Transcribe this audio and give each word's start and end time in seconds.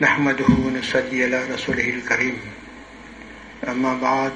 نحمده 0.00 0.46
ونصلي 0.46 1.24
على 1.24 1.44
رسوله 1.54 1.90
الكريم. 1.90 2.38
أما 3.68 3.94
بعد 3.94 4.32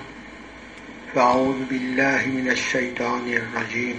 فأعوذ 1.15 1.65
بالله 1.71 2.27
من 2.27 2.51
الشيطان 2.51 3.31
الرجيم. 3.31 3.97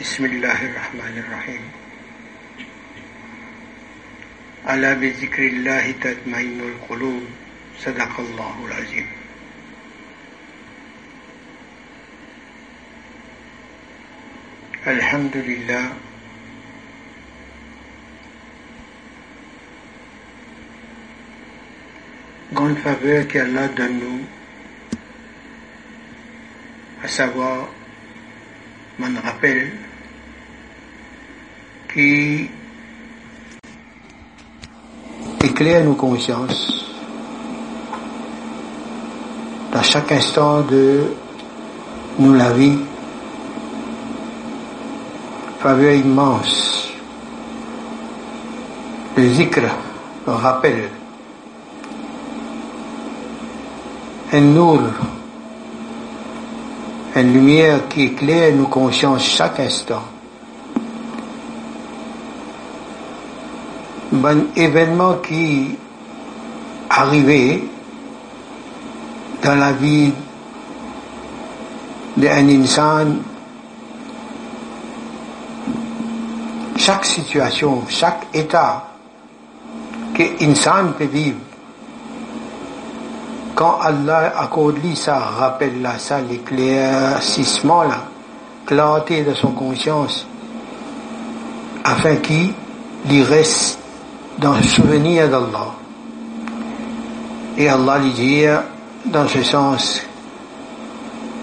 بسم 0.00 0.24
الله 0.24 0.58
الرحمن 0.64 1.14
الرحيم. 1.26 1.62
ألا 4.70 4.92
بذكر 4.94 5.42
الله 5.42 5.90
تطمئن 5.90 6.60
القلوب؟ 6.60 7.24
صدق 7.78 8.20
الله 8.20 8.66
العظيم. 8.66 9.06
الحمد 14.86 15.36
لله 15.36 16.09
grande 22.52 22.76
faveur 22.78 23.26
qu'Allah 23.28 23.68
donne 23.68 23.98
nous, 24.00 24.20
à 27.04 27.08
savoir, 27.08 27.68
mon 28.98 29.20
rappel, 29.22 29.70
qui 31.92 32.48
éclaire 35.44 35.84
nos 35.84 35.94
consciences 35.94 36.84
dans 39.72 39.82
chaque 39.82 40.10
instant 40.12 40.62
de 40.62 41.04
nous 42.18 42.34
la 42.34 42.52
vie, 42.52 42.78
faveur 45.60 45.94
immense, 45.94 46.92
le 49.16 49.28
zikr, 49.28 49.62
le 50.26 50.32
rappel, 50.32 50.90
un 54.32 54.40
nour, 54.40 54.80
une 57.16 57.32
lumière 57.32 57.88
qui 57.88 58.02
éclaire 58.02 58.54
nos 58.54 58.66
consciences 58.66 59.24
chaque 59.24 59.58
instant. 59.58 60.02
Un 64.12 64.40
événement 64.54 65.14
qui 65.14 65.76
arrivait 66.88 67.64
dans 69.42 69.54
la 69.56 69.72
vie 69.72 70.12
d'un 72.16 72.48
insan, 72.48 73.16
chaque 76.76 77.04
situation, 77.04 77.82
chaque 77.88 78.26
état 78.34 78.86
que 80.14 80.44
insan 80.44 80.92
peut 80.96 81.04
vivre, 81.04 81.38
quand 83.60 83.78
Allah 83.78 84.32
accorde 84.38 84.78
ça 84.94 85.18
rappelle 85.18 85.82
là, 85.82 85.98
ça 85.98 86.18
l'éclaircissement 86.22 87.82
là, 87.82 88.04
clarté 88.64 89.22
de 89.22 89.34
son 89.34 89.52
conscience, 89.52 90.26
afin 91.84 92.16
qu'il 92.16 92.54
lui 93.06 93.22
reste 93.22 93.78
dans 94.38 94.54
le 94.54 94.62
souvenir 94.62 95.28
d'Allah. 95.28 95.74
Et 97.58 97.68
Allah 97.68 97.98
lui 97.98 98.12
dit 98.12 98.46
dans 99.04 99.28
ce 99.28 99.42
sens, 99.42 100.00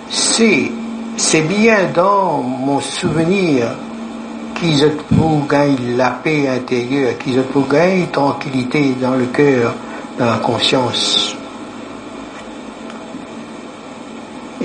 c'est, 0.09 0.71
c'est 1.17 1.41
bien 1.43 1.91
dans 1.93 2.41
mon 2.41 2.79
souvenir 2.79 3.75
qu'ils 4.55 4.91
pour 5.15 5.45
gagner 5.45 5.95
la 5.95 6.09
paix 6.09 6.47
intérieure, 6.47 7.15
qu'ils 7.19 7.43
pour 7.43 7.67
gagner 7.67 8.07
tranquillité 8.07 8.95
dans 8.99 9.13
le 9.13 9.27
cœur, 9.27 9.75
dans 10.17 10.25
la 10.25 10.37
conscience. 10.39 11.37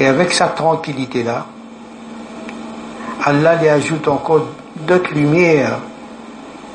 Et 0.03 0.06
avec 0.06 0.33
sa 0.33 0.48
tranquillité-là, 0.48 1.47
Allah 3.22 3.54
lui 3.54 3.69
ajoute 3.69 4.09
encore 4.09 4.49
d'autres 4.84 5.15
lumières 5.15 5.78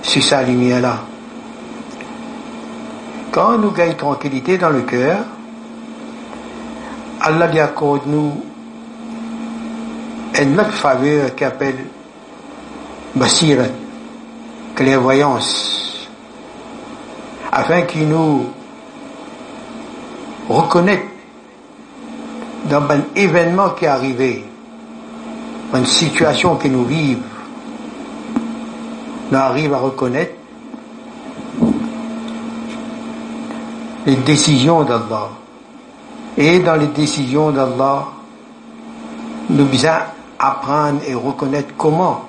sur 0.01 0.23
sa 0.23 0.43
lumière-là. 0.43 1.01
Quand 3.29 3.57
nous 3.57 3.71
gagnons 3.71 3.95
tranquillité 3.95 4.57
dans 4.57 4.69
le 4.69 4.83
cœur, 4.83 5.25
Allah 7.19 7.47
lui 7.47 7.59
accorde 7.59 8.03
nous 8.05 8.31
une 10.39 10.57
autre 10.57 10.71
faveur 10.71 11.35
qui 11.35 11.43
appelle 11.43 11.83
Basirat, 13.13 13.65
clairvoyance, 14.73 16.07
afin 17.51 17.81
qu'il 17.81 18.07
nous 18.07 18.45
reconnaisse 20.47 21.16
dans 22.65 22.81
un 22.89 23.01
événement 23.15 23.69
qui 23.69 23.85
est 23.85 23.89
arrivé, 23.89 24.43
une 25.73 25.85
situation 25.85 26.55
que 26.55 26.67
nous 26.67 26.85
vivons, 26.85 27.21
nous 29.31 29.37
arrivons 29.37 29.75
à 29.75 29.79
reconnaître 29.79 30.33
les 34.05 34.15
décisions 34.15 34.83
d'Allah. 34.83 35.29
Et 36.37 36.59
dans 36.59 36.75
les 36.75 36.87
décisions 36.87 37.51
d'Allah, 37.51 38.07
nous 39.49 39.65
devons 39.65 39.89
apprendre 40.39 41.01
et 41.07 41.13
reconnaître 41.13 41.73
comment 41.77 42.25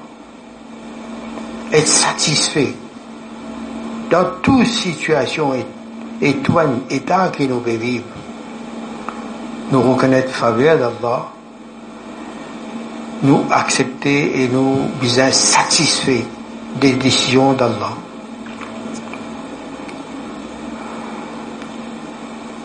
être 1.72 1.86
satisfait 1.86 2.74
dans 4.10 4.24
toute 4.42 4.66
situation 4.66 5.52
et, 6.20 6.34
tout 6.42 6.58
état 6.90 7.28
que 7.28 7.44
nous 7.44 7.60
vivons 7.60 8.02
nous 9.70 9.82
reconnaître 9.82 10.32
faveur 10.32 10.78
d'Allah, 10.78 11.26
nous 13.22 13.44
accepter 13.50 14.42
et 14.42 14.48
nous 14.48 14.88
bien 15.00 15.30
satisfaits 15.30 16.24
des 16.80 16.92
décisions 16.92 17.52
d'Allah. 17.52 17.92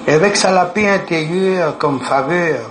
Et 0.07 0.13
avec 0.13 0.35
ça, 0.35 0.51
la 0.51 0.65
paix 0.65 0.89
intérieure 0.89 1.77
comme 1.77 1.99
faveur, 2.01 2.69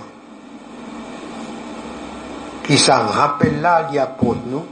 qui 2.63 2.77
s'en 2.77 3.05
rappelle 3.07 3.59
là, 3.61 3.87
il 3.89 3.95
y 3.95 3.99
a 3.99 4.05
pour 4.05 4.35
nous, 4.47 4.63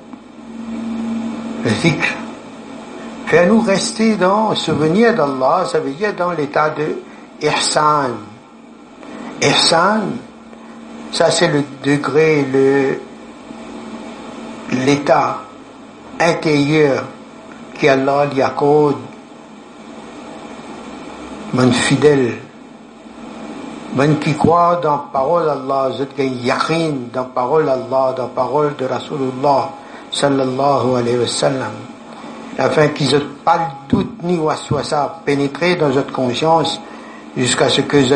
le 1.64 1.70
zikr, 1.70 2.08
faire 3.26 3.48
nous 3.48 3.62
rester 3.62 4.16
dans 4.16 4.52
le 4.52 4.56
souvenir 4.56 5.14
d'Allah, 5.16 5.66
ça 5.70 5.80
veut 5.80 5.92
dire 5.92 6.14
dans 6.14 6.32
l'état 6.32 6.70
de 6.70 6.98
ihsan, 7.42 8.12
Ihsan, 9.41 10.02
ça 11.12 11.31
c'est 11.31 11.47
le 11.47 11.63
degré, 11.84 12.46
le, 12.46 13.00
l'état 14.85 15.40
intérieur 16.19 17.06
qu'Allah 17.79 18.28
lui 18.31 18.41
accorde, 18.41 18.97
mon 21.53 21.72
fidèle, 21.72 22.35
mon 23.96 24.16
qui 24.16 24.35
croit 24.35 24.79
dans 24.81 25.00
parole 25.12 25.46
d'Allah, 25.46 25.90
je 25.97 26.23
yakin 26.23 26.91
dans 27.12 27.25
parole 27.25 27.66
d'Allah, 27.66 28.13
dans 28.16 28.28
parole 28.28 28.75
de 28.78 28.85
Rasulullah, 28.85 29.72
sallallahu 30.12 30.97
alayhi 30.97 31.18
wa 31.18 31.28
sallam, 31.28 31.72
afin 32.59 32.90
qu'ils 32.90 33.12
n'aient 33.12 33.25
pas 33.44 33.58
le 33.58 33.97
doute 33.97 34.23
ni 34.23 34.38
waswasa 34.38 35.22
pénétrer 35.25 35.75
dans 35.78 35.90
votre 35.90 36.12
conscience 36.12 36.79
jusqu'à 37.35 37.69
ce 37.69 37.81
que 37.81 38.03
je 38.03 38.16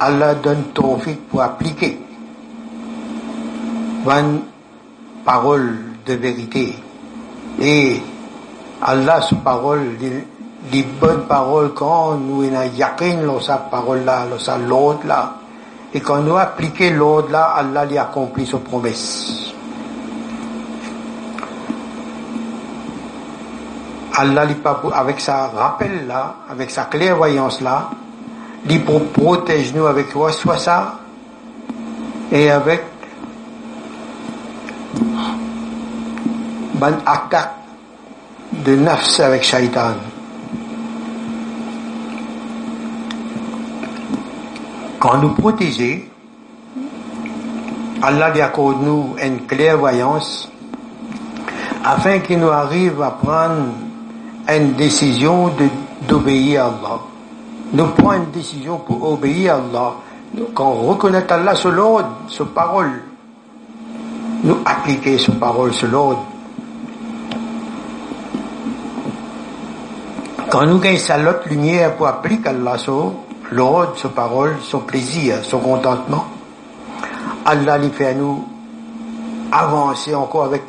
Allah 0.00 0.34
donne 0.34 0.64
tawfiq 0.74 1.28
pour 1.28 1.42
appliquer 1.42 1.98
une 4.06 4.40
parole 5.24 5.76
de 6.06 6.14
vérité. 6.14 6.74
Et 7.60 8.00
Allah, 8.80 9.20
sa 9.20 9.36
parole, 9.36 9.96
les, 10.70 10.82
bonnes 11.00 11.26
paroles, 11.26 11.72
quand 11.74 12.14
nous 12.14 12.44
avons 12.44 12.70
yakin 12.76 13.26
dans 13.26 13.40
sa 13.40 13.56
parole 13.58 14.04
là, 14.04 14.26
dans 14.30 14.38
sa 14.38 14.56
l'ordre 14.56 15.00
là, 15.06 15.34
et 15.92 16.00
quand 16.00 16.20
nous 16.20 16.36
appliquons 16.36 16.94
l'ordre 16.94 17.30
là, 17.30 17.54
Allah 17.56 17.84
lui 17.84 17.98
accomplit 17.98 18.46
sa 18.46 18.58
promesse. 18.58 19.52
Allah, 24.16 24.46
avec 24.94 25.20
sa 25.20 25.48
rappel 25.48 26.06
là, 26.06 26.36
avec 26.50 26.70
sa 26.70 26.84
clairvoyance 26.84 27.60
là, 27.60 27.90
il 28.66 28.84
protège 28.84 29.74
nous 29.74 29.86
avec 29.86 30.06
soit 30.10 30.58
ça 30.58 30.98
et 32.30 32.50
avec 32.50 32.82
ban 36.74 36.92
attaque 37.06 37.54
de 38.52 38.76
nafs 38.76 39.20
avec 39.20 39.42
shaitan. 39.42 39.94
Quand 45.00 45.18
nous 45.18 45.30
protégeons, 45.34 46.00
Allah 48.02 48.30
lui 48.30 48.40
accorde 48.40 48.82
nous 48.82 49.14
une 49.22 49.46
clairvoyance 49.46 50.50
afin 51.84 52.18
qu'il 52.18 52.38
nous 52.40 52.50
arrive 52.50 53.00
à 53.02 53.10
prendre 53.10 53.68
une 54.48 54.72
décision 54.74 55.50
d'obéir 56.08 56.64
à 56.64 56.66
Allah. 56.66 57.00
Nous 57.72 57.86
prenons 57.88 58.14
une 58.14 58.30
décision 58.30 58.78
pour 58.78 59.12
obéir 59.12 59.54
à 59.54 59.56
Allah. 59.56 59.92
quand 60.54 60.70
on 60.70 60.88
reconnaît 60.88 61.30
Allah 61.30 61.54
sur 61.54 61.70
l'ordre, 61.70 62.08
sur 62.28 62.48
parole, 62.48 63.02
nous 64.42 64.58
appliquer 64.64 65.18
sur 65.18 65.38
parole, 65.38 65.72
sur 65.74 65.88
l'ordre. 65.88 66.24
Quand 70.50 70.64
nous 70.64 70.78
gagnons 70.78 70.98
sa 70.98 71.18
l'autre 71.18 71.46
lumière 71.50 71.94
pour 71.96 72.06
appliquer 72.06 72.48
Allah 72.48 72.78
sur 72.78 73.12
l'ordre, 73.50 73.96
sur 73.96 74.12
parole, 74.12 74.56
son 74.62 74.80
plaisir, 74.80 75.40
son 75.42 75.58
contentement, 75.58 76.24
Allah 77.44 77.76
lui 77.76 77.90
fait 77.90 78.06
à 78.06 78.14
nous 78.14 78.44
avancer 79.52 80.14
encore 80.14 80.44
avec 80.44 80.62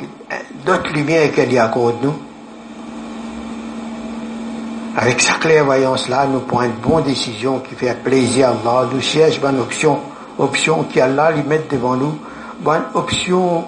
d'autres 0.65 0.91
lumières 0.93 1.31
qu'elle 1.31 1.53
y 1.53 1.57
accorde 1.57 1.95
nous. 2.01 2.28
Avec 4.97 5.21
sa 5.21 5.33
clairvoyance 5.33 6.09
là, 6.09 6.25
nous 6.25 6.39
prenons 6.39 6.63
une 6.63 6.71
bonne 6.81 7.03
décision 7.03 7.59
qui 7.59 7.75
fait 7.75 7.93
plaisir 8.03 8.49
à 8.49 8.51
Allah, 8.51 8.89
nous 8.91 9.01
cherchons 9.01 9.49
une 9.49 9.59
option, 9.59 9.99
option 10.37 10.83
qui 10.83 10.99
Allah 10.99 11.31
lui 11.31 11.43
met 11.43 11.61
devant 11.69 11.95
nous, 11.95 12.17
bonne 12.59 12.83
option 12.95 13.65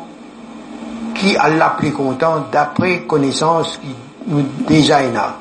qui 1.14 1.36
Allah 1.38 1.76
plus 1.78 1.92
content 1.92 2.46
d'après 2.52 3.02
connaissance 3.04 3.78
qui 3.78 3.96
nous 4.28 4.44
déjà 4.68 4.98
a. 4.98 5.36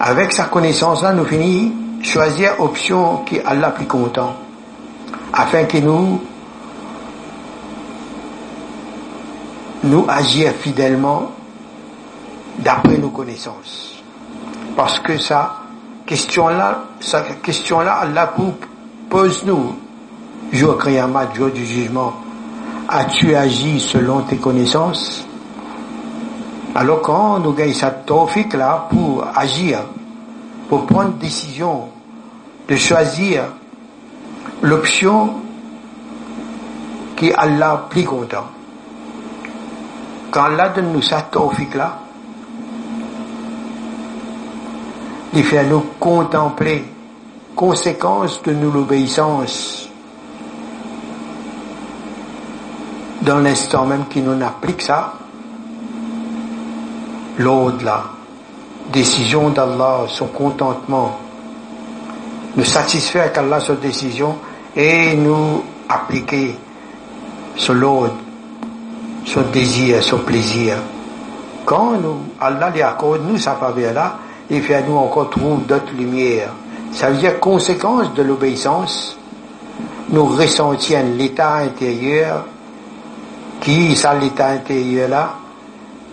Avec 0.00 0.32
sa 0.32 0.44
connaissance 0.44 1.02
là, 1.02 1.12
nous 1.12 1.26
finissons 1.26 1.74
choisir 2.02 2.58
option 2.60 3.18
qui 3.24 3.38
Allah 3.40 3.70
plus 3.70 3.86
content, 3.86 4.34
afin 5.34 5.64
que 5.64 5.78
nous 5.78 6.22
nous 9.84 10.04
agir 10.08 10.52
fidèlement 10.52 11.30
d'après 12.58 12.96
nos 12.96 13.10
connaissances. 13.10 13.99
Parce 14.76 15.00
que 15.00 15.18
ça, 15.18 15.56
question-là, 16.06 16.84
sa 17.00 17.22
question-là, 17.22 17.94
Allah 18.02 18.32
pose-nous, 19.08 19.74
jour 20.52 20.76
Kriyama, 20.78 21.32
jour 21.34 21.50
du 21.50 21.64
jugement, 21.64 22.14
as-tu 22.88 23.34
agi 23.34 23.80
selon 23.80 24.22
tes 24.22 24.36
connaissances? 24.36 25.24
Alors 26.74 27.02
quand 27.02 27.40
nous 27.40 27.52
gagnons 27.52 27.74
cette 27.74 28.06
tawfiq 28.06 28.54
là 28.54 28.86
pour 28.90 29.24
agir, 29.34 29.80
pour 30.68 30.86
prendre 30.86 31.10
décision 31.14 31.88
de 32.68 32.76
choisir 32.76 33.44
l'option 34.62 35.34
qui 37.16 37.32
Allah 37.32 37.86
plus 37.90 38.04
content. 38.04 38.46
Quand 40.30 40.44
Allah 40.44 40.68
donne 40.68 40.92
nous 40.92 41.02
cette 41.02 41.32
tawfiq 41.32 41.74
là, 41.74 41.98
il 45.34 45.44
fait 45.44 45.64
nous 45.64 45.84
contempler 45.98 46.84
conséquences 47.54 48.42
de 48.42 48.52
nous 48.52 48.70
l'obéissance 48.70 49.88
dans 53.22 53.38
l'instant 53.38 53.86
même 53.86 54.06
qui 54.08 54.20
nous 54.22 54.42
applique 54.44 54.82
ça, 54.82 55.14
l'ordre 57.38 57.84
là, 57.84 58.04
décision 58.92 59.50
d'Allah, 59.50 60.04
son 60.08 60.26
contentement, 60.26 61.18
nous 62.56 62.64
satisfaire 62.64 63.32
qu'Allah 63.32 63.60
sa 63.60 63.74
décision 63.74 64.36
et 64.74 65.14
nous 65.14 65.62
appliquer 65.88 66.56
ce 67.56 67.72
l'ordre, 67.72 68.16
son 69.24 69.42
désir, 69.52 70.02
son 70.02 70.18
plaisir. 70.18 70.76
Quand 71.64 71.92
nous, 71.92 72.18
Allah 72.40 72.70
les 72.70 72.82
accorde 72.82 73.22
nous 73.28 73.38
sa 73.38 73.54
faveur 73.54 73.92
là, 73.92 74.16
il 74.50 74.62
fait 74.62 74.74
à 74.74 74.82
nous 74.82 74.96
encore 74.96 75.30
trouver 75.30 75.62
d'autres 75.68 75.92
lumières. 75.96 76.52
Ça 76.92 77.10
veut 77.10 77.18
dire 77.18 77.38
conséquence 77.38 78.12
de 78.14 78.22
l'obéissance, 78.22 79.16
nous 80.10 80.24
ressentions 80.26 81.04
l'état 81.16 81.56
intérieur, 81.56 82.44
qui, 83.60 83.94
ça 83.94 84.14
l'état 84.14 84.48
intérieur 84.48 85.08
là, 85.08 85.34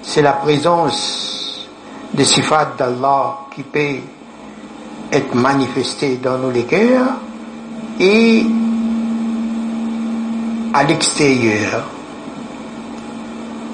c'est 0.04 0.22
la 0.22 0.34
présence 0.34 1.68
des 2.14 2.26
sifat 2.26 2.74
d'Allah 2.78 3.40
qui 3.54 3.64
peut 3.64 3.98
être 5.12 5.34
manifestée 5.34 6.18
dans 6.18 6.38
nos 6.38 6.52
cœurs 6.64 7.14
et 8.00 8.46
à 10.74 10.84
l'extérieur, 10.84 11.88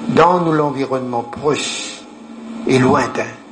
dans 0.08 0.38
l'environnement 0.38 1.22
proche 1.22 2.00
et 2.66 2.78
lointain. 2.78 3.43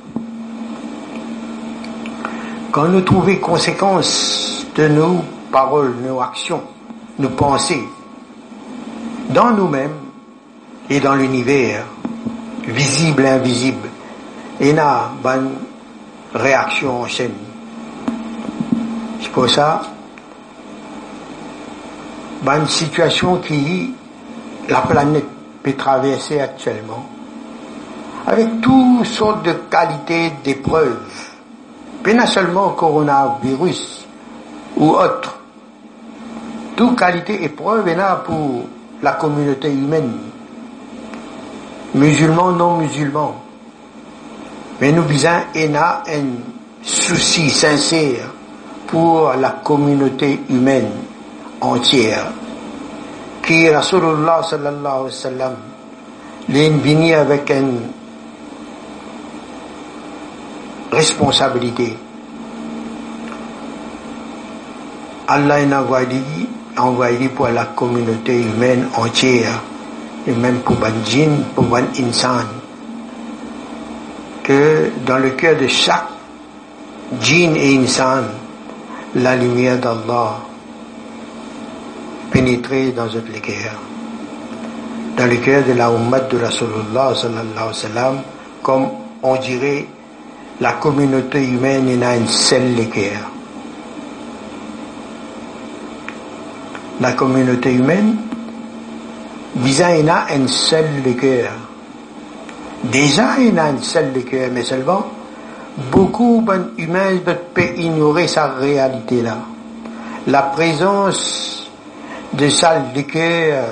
Quand 2.73 2.87
nous 2.87 3.01
trouvons 3.01 3.35
conséquences 3.35 4.65
de 4.73 4.87
nos 4.87 5.23
paroles, 5.51 5.93
nos 6.03 6.19
actions, 6.19 6.63
nos 7.19 7.29
pensées, 7.29 7.87
dans 9.29 9.51
nous-mêmes 9.51 9.99
et 10.89 10.99
dans 10.99 11.13
l'univers, 11.13 11.85
visible 12.63 13.25
et 13.25 13.29
invisible, 13.29 13.89
et 14.59 14.75
a 14.75 15.11
bonne 15.21 15.51
réaction 16.33 17.01
en 17.01 17.05
chaîne. 17.05 17.35
C'est 19.21 19.31
pour 19.31 19.47
ça, 19.47 19.83
une 22.47 22.67
situation 22.67 23.37
qui 23.37 23.93
la 24.67 24.81
planète 24.81 25.27
peut 25.61 25.73
traverser 25.73 26.39
actuellement, 26.39 27.05
avec 28.25 28.61
toutes 28.61 29.05
sortes 29.05 29.45
de 29.45 29.53
qualités 29.69 30.31
d'épreuves, 30.43 31.22
pas 32.03 32.13
non 32.13 32.27
seulement 32.27 32.69
coronavirus 32.71 34.05
ou 34.77 34.91
autre. 34.91 35.39
Toute 36.75 36.97
qualité 36.99 37.43
épreuve 37.43 37.87
est 37.87 37.95
là 37.95 38.21
pour 38.25 38.63
la 39.01 39.13
communauté 39.13 39.69
humaine, 39.69 40.11
musulmans, 41.95 42.51
non 42.51 42.77
musulmans. 42.77 43.35
Mais 44.81 44.91
nous 44.91 45.03
disons, 45.03 45.29
un 45.29 46.25
souci 46.83 47.49
sincère 47.49 48.31
pour 48.87 49.33
la 49.33 49.51
communauté 49.63 50.41
humaine 50.49 50.89
entière. 51.61 52.25
Qui 53.43 53.69
Rasulullah 53.69 54.41
sallallahu 54.43 54.85
alayhi 54.85 55.05
wa 55.05 55.11
sallam, 55.11 55.55
avec 57.15 57.49
une 57.49 57.79
responsabilité. 60.93 61.97
Allah 65.27 65.57
a 66.75 66.81
envoyé, 66.83 67.29
pour 67.29 67.47
la 67.47 67.65
communauté 67.65 68.41
humaine 68.41 68.87
entière, 68.95 69.61
et 70.27 70.31
même 70.31 70.59
pour 70.59 70.75
ban 70.75 70.87
djinn, 71.05 71.43
pour 71.55 71.65
ban 71.65 71.83
insan, 71.99 72.45
que 74.43 74.89
dans 75.05 75.17
le 75.17 75.31
cœur 75.31 75.57
de 75.57 75.67
chaque 75.67 76.09
djinn 77.21 77.55
et 77.55 77.77
insan, 77.77 78.23
la 79.15 79.35
lumière 79.35 79.77
d'Allah 79.79 80.39
pénétrer 82.31 82.91
dans 82.91 83.05
notre 83.05 83.41
cœur. 83.41 83.79
Dans 85.15 85.27
le 85.27 85.35
cœur 85.37 85.63
de 85.63 85.73
la 85.73 85.89
Ummah 85.91 86.21
de 86.21 86.37
Rasulullah 86.39 87.13
comme 88.63 88.87
on 89.21 89.35
dirait 89.35 89.85
la 90.61 90.73
communauté 90.73 91.43
humaine 91.43 92.01
a 92.03 92.15
une 92.15 92.27
seule 92.27 92.89
cœur. 92.89 93.29
La 97.01 97.13
communauté 97.13 97.73
humaine, 97.73 98.17
a 100.09 100.25
un 100.33 100.47
seul 100.47 101.15
cœur. 101.19 101.51
Déjà, 102.83 103.37
il 103.39 103.57
a 103.57 103.65
un 103.65 103.81
seul 103.81 104.13
cœur, 104.23 104.49
mais 104.53 104.63
seulement, 104.63 105.05
beaucoup 105.91 106.45
d'humains 106.77 107.17
peuvent 107.25 107.79
ignorer 107.79 108.27
sa 108.27 108.53
réalité 108.53 109.21
là. 109.21 109.37
La 110.27 110.43
présence 110.43 111.69
de 112.33 112.49
sa 112.49 112.81
cœur 113.11 113.65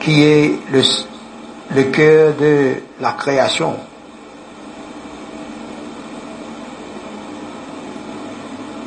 qui 0.00 0.22
est 0.22 0.58
le, 0.72 0.82
le 1.74 1.82
cœur 1.84 2.34
de 2.38 2.74
la 3.00 3.12
création. 3.12 3.74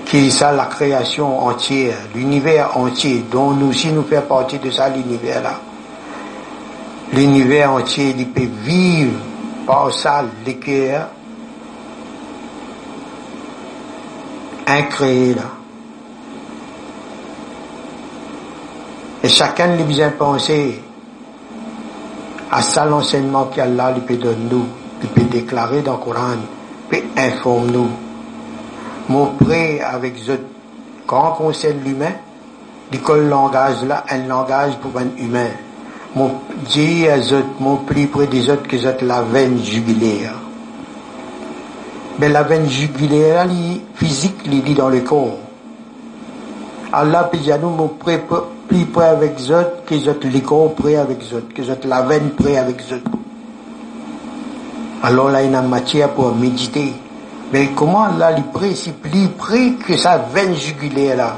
Qui 0.09 0.31
ça 0.31 0.51
la 0.51 0.65
création 0.65 1.45
entière, 1.45 1.95
l'univers 2.15 2.75
entier, 2.75 3.23
dont 3.31 3.51
nous 3.51 3.67
aussi 3.69 3.91
nous 3.91 4.01
faisons 4.01 4.23
partie 4.23 4.57
de 4.57 4.71
ça, 4.71 4.89
l'univers-là. 4.89 5.59
L'univers 7.13 7.71
entier, 7.71 8.15
il 8.17 8.27
peut 8.29 8.49
vivre 8.63 9.13
par 9.67 9.93
ça, 9.93 10.25
l'équerre, 10.43 11.09
incréé 14.65 15.35
là. 15.35 15.43
Et 19.21 19.29
chacun 19.29 19.75
lui 19.75 19.83
bien 19.83 20.09
penser 20.09 20.81
à 22.49 22.63
ça 22.63 22.83
l'enseignement 22.83 23.45
qu'Allah 23.45 23.91
lui 23.91 24.01
peut 24.01 24.15
donner 24.15 24.47
nous, 24.49 24.65
qui 24.99 25.05
peut 25.07 25.21
déclarer 25.29 25.83
dans 25.83 25.97
le 25.97 26.03
Coran, 26.03 26.37
peut 26.89 27.03
informe-nous. 27.15 28.08
Mon 29.09 29.25
prêt 29.25 29.81
avec 29.81 30.13
eux, 30.29 30.39
quand 31.07 31.31
on 31.31 31.45
concerne 31.45 31.79
l'humain, 31.83 32.13
l'école 32.91 33.27
langage 33.27 33.83
là, 33.83 34.03
un 34.09 34.27
langage 34.27 34.77
pour 34.77 34.91
un 34.99 35.07
humain. 35.17 35.49
Mon 36.15 36.31
dit 36.67 37.07
à 37.07 37.17
eux, 37.17 37.43
mon 37.59 37.77
prix 37.77 38.05
près 38.05 38.27
des 38.27 38.49
autres 38.51 38.67
que 38.67 38.77
êtes 38.77 39.01
la 39.01 39.23
veine 39.23 39.57
jugulaire. 39.63 40.33
Mais 42.19 42.29
la 42.29 42.43
veine 42.43 42.69
jugulaire, 42.69 43.47
physique, 43.95 44.35
il 44.45 44.63
dit 44.63 44.75
dans 44.75 44.89
le 44.89 44.99
corps. 44.99 45.37
Allah 46.93 47.31
nous, 47.61 47.69
mon 47.69 47.87
prêt 47.87 48.23
plus 48.67 48.85
près 48.85 49.07
avec 49.07 49.39
eux, 49.49 49.65
que 49.87 49.95
êtes 49.95 50.23
le 50.23 50.39
corps 50.41 50.75
près 50.75 50.97
avec 50.97 51.19
eux, 51.33 51.45
que 51.55 51.61
êtes 51.63 51.85
la 51.85 52.03
veine 52.03 52.29
près 52.31 52.57
avec 52.57 52.81
eux. 52.91 53.01
Alors 55.01 55.29
là, 55.29 55.41
il 55.41 55.51
y 55.51 55.55
a 55.55 55.61
matière 55.63 56.09
pour 56.09 56.35
méditer. 56.35 56.93
Mais 57.51 57.69
comment 57.75 58.07
là, 58.07 58.31
il 58.37 58.43
plus 58.91 59.27
près 59.29 59.71
que 59.71 59.97
sa 59.97 60.17
veine 60.17 60.55
jugulaire 60.55 61.17
là? 61.17 61.35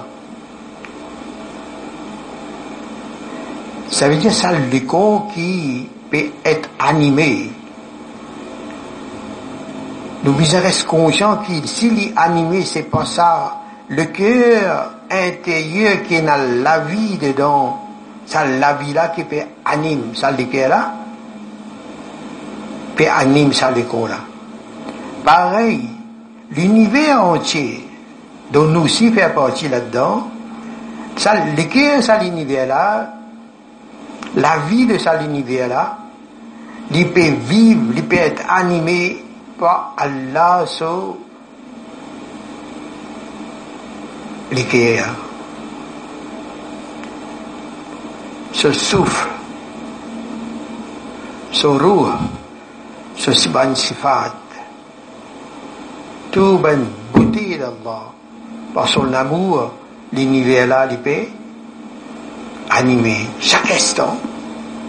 Ça 3.89 4.09
veut 4.09 4.17
dire 4.17 4.33
ça, 4.33 4.51
le 4.51 4.79
qui 5.33 5.87
peut 6.09 6.31
être 6.43 6.69
animé. 6.79 7.51
Nous 10.23 10.33
rester 10.33 10.85
conscients 10.85 11.37
qu'il, 11.37 11.67
s'il 11.67 11.99
est 12.01 12.13
animé, 12.15 12.63
c'est 12.63 12.83
pas 12.83 13.05
ça. 13.05 13.57
Le 13.89 14.05
cœur 14.05 14.91
intérieur 15.09 16.03
qui 16.03 16.21
dans 16.21 16.63
la 16.63 16.79
vie 16.79 17.17
dedans, 17.17 17.79
ça, 18.25 18.45
la 18.45 18.73
vie 18.73 18.93
là 18.93 19.09
qui 19.09 19.23
peut 19.23 19.43
animer, 19.65 20.15
ça, 20.15 20.31
le 20.31 20.45
cœur 20.45 20.69
là, 20.69 20.93
peut 22.95 23.09
animer 23.09 23.53
ça, 23.53 23.71
le 23.71 23.81
là. 24.07 24.17
Pareil, 25.23 25.89
l'univers 26.51 27.24
entier, 27.24 27.88
dont 28.51 28.65
nous 28.65 28.81
aussi 28.81 29.12
faisons 29.12 29.34
partie 29.34 29.67
là-dedans, 29.70 30.27
ça, 31.15 31.36
cœur, 31.72 32.03
ça, 32.03 32.17
l'univers 32.22 32.67
là, 32.67 33.13
la 34.36 34.58
vie 34.70 34.86
de 34.86 34.98
ça 34.98 35.22
l'univers 35.22 35.67
là, 35.67 35.98
il 36.93 37.10
peut 37.12 37.22
vivre, 37.22 37.93
il 37.96 38.03
peut 38.03 38.15
être 38.15 38.43
animé 38.50 39.24
par 39.58 39.93
Allah 39.98 40.63
sur 40.65 41.17
l'équerre. 44.51 45.15
Ce 48.51 48.72
souffle, 48.74 49.29
ce 51.51 51.67
roux, 51.67 52.10
ce 53.15 53.31
sifat, 53.34 54.34
tout 56.31 56.57
beauté 57.13 57.57
d'Allah, 57.57 58.11
par 58.73 58.88
son 58.88 59.13
amour, 59.13 59.71
il 60.13 60.97
peut 61.03 61.11
animé 62.69 63.27
chaque 63.39 63.69
instant, 63.71 64.17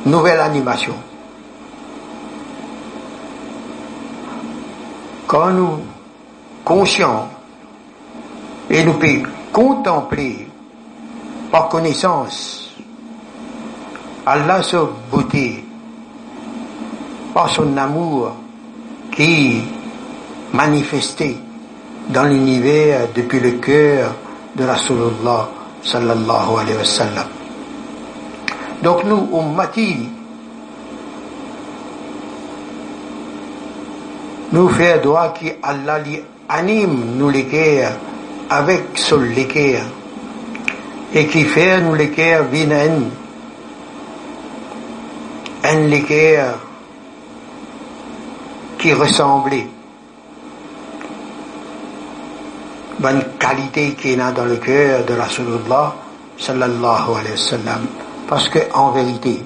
nouvelle 0.07 0.41
animation. 0.41 0.95
Quand 5.27 5.51
nous 5.51 5.81
conscients 6.65 7.29
et 8.71 8.85
nous 8.85 8.95
pouvons 8.95 9.23
contempler 9.53 10.49
par 11.51 11.69
connaissance 11.69 12.71
Allah 14.25 14.63
sa 14.63 14.85
beauté, 15.11 15.65
par 17.35 17.51
son 17.51 17.77
amour 17.77 18.33
qui 19.11 19.63
manifesté 20.53 21.37
dans 22.09 22.25
l'univers 22.25 23.09
depuis 23.15 23.41
le 23.41 23.53
cœur 23.53 24.15
de 24.57 24.65
Rasulullah 24.65 25.49
sallallahu 25.83 26.61
alayhi 26.61 26.77
wa 26.79 26.85
sallam. 26.85 27.27
Donc 28.83 29.05
nous, 29.05 29.29
ummati, 29.33 30.09
nous 34.53 34.69
faisons 34.69 35.03
droit 35.03 35.33
qui 35.33 35.53
Allah 35.63 35.99
anime 36.49 37.17
nous 37.17 37.31
les 37.31 37.45
cœurs 37.47 37.93
avec 38.51 38.83
son 38.97 39.23
et 41.15 41.27
qui 41.27 41.45
fait 41.45 41.81
nous 41.81 41.95
les 41.95 42.11
cœurs 42.11 42.45
viennent 42.45 43.11
un 45.65 45.75
l'équerre 45.87 46.59
qui 48.79 48.93
ressemblait 48.93 49.69
bonne 53.03 53.25
qualité 53.39 53.95
qui 53.95 54.13
est 54.13 54.17
dans 54.17 54.45
le 54.45 54.57
cœur 54.57 55.05
de 55.05 55.15
Rasulullah 55.15 55.93
sallallahu 56.39 57.11
alayhi 57.19 57.33
wa 57.33 57.37
sallam. 57.37 57.87
Parce 58.29 58.49
que 58.49 58.61
en 58.73 58.93
vérité, 58.93 59.45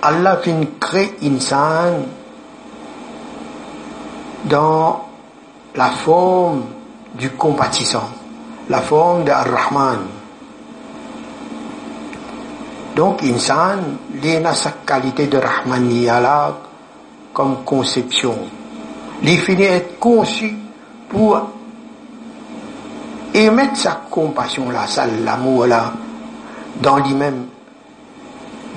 Allah 0.00 0.40
crée 0.80 1.16
insan 1.22 2.04
dans 4.44 5.04
la 5.74 5.90
forme 5.90 6.62
du 7.14 7.30
compatissant, 7.30 8.08
la 8.68 8.80
forme 8.80 9.24
de 9.24 9.30
Ar-Rahman. 9.30 9.98
Donc 12.94 13.22
insan, 13.24 13.78
il 14.22 14.46
a 14.46 14.54
sa 14.54 14.72
qualité 14.86 15.26
de 15.26 15.38
Rahmaniyya 15.38 16.54
comme 17.32 17.64
conception. 17.64 18.34
Il 19.22 19.38
finit 19.38 19.64
être 19.64 19.98
conçu 19.98 20.54
pour 21.08 21.57
émettre 23.44 23.76
sa 23.76 24.00
compassion 24.10 24.70
là, 24.70 24.86
sa 24.86 25.06
l'amour 25.06 25.66
là, 25.66 25.92
dans 26.80 26.98
lui-même 26.98 27.46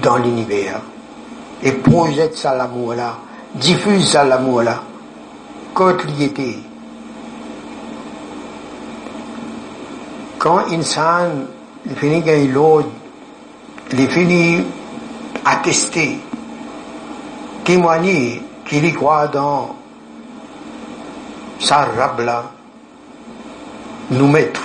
dans 0.01 0.18
l'univers 0.18 0.82
et 1.63 1.72
projette 1.74 2.38
ça 2.38 2.56
l'amour 2.56 2.96
là, 2.96 3.18
diffuse 3.56 4.10
ça 4.10 4.24
l'amour 4.24 4.63
là, 4.63 4.82
quand 5.74 5.94
il 6.08 6.24
était. 6.24 6.58
Quand 10.38 10.72
insan 10.72 11.46
il 11.86 11.96
finit 11.96 12.22
gagner 12.22 12.48
l'autre, 12.48 12.89
il 13.91 14.08
finit 14.10 14.63
attester, 15.46 16.20
témoigner 17.63 18.41
qu'il 18.65 18.86
y 18.86 18.94
croit 18.94 19.27
dans 19.27 19.75
sa 21.60 21.86
rab 21.86 22.20
là, 22.22 22.44
nous 24.12 24.27
mettre, 24.27 24.62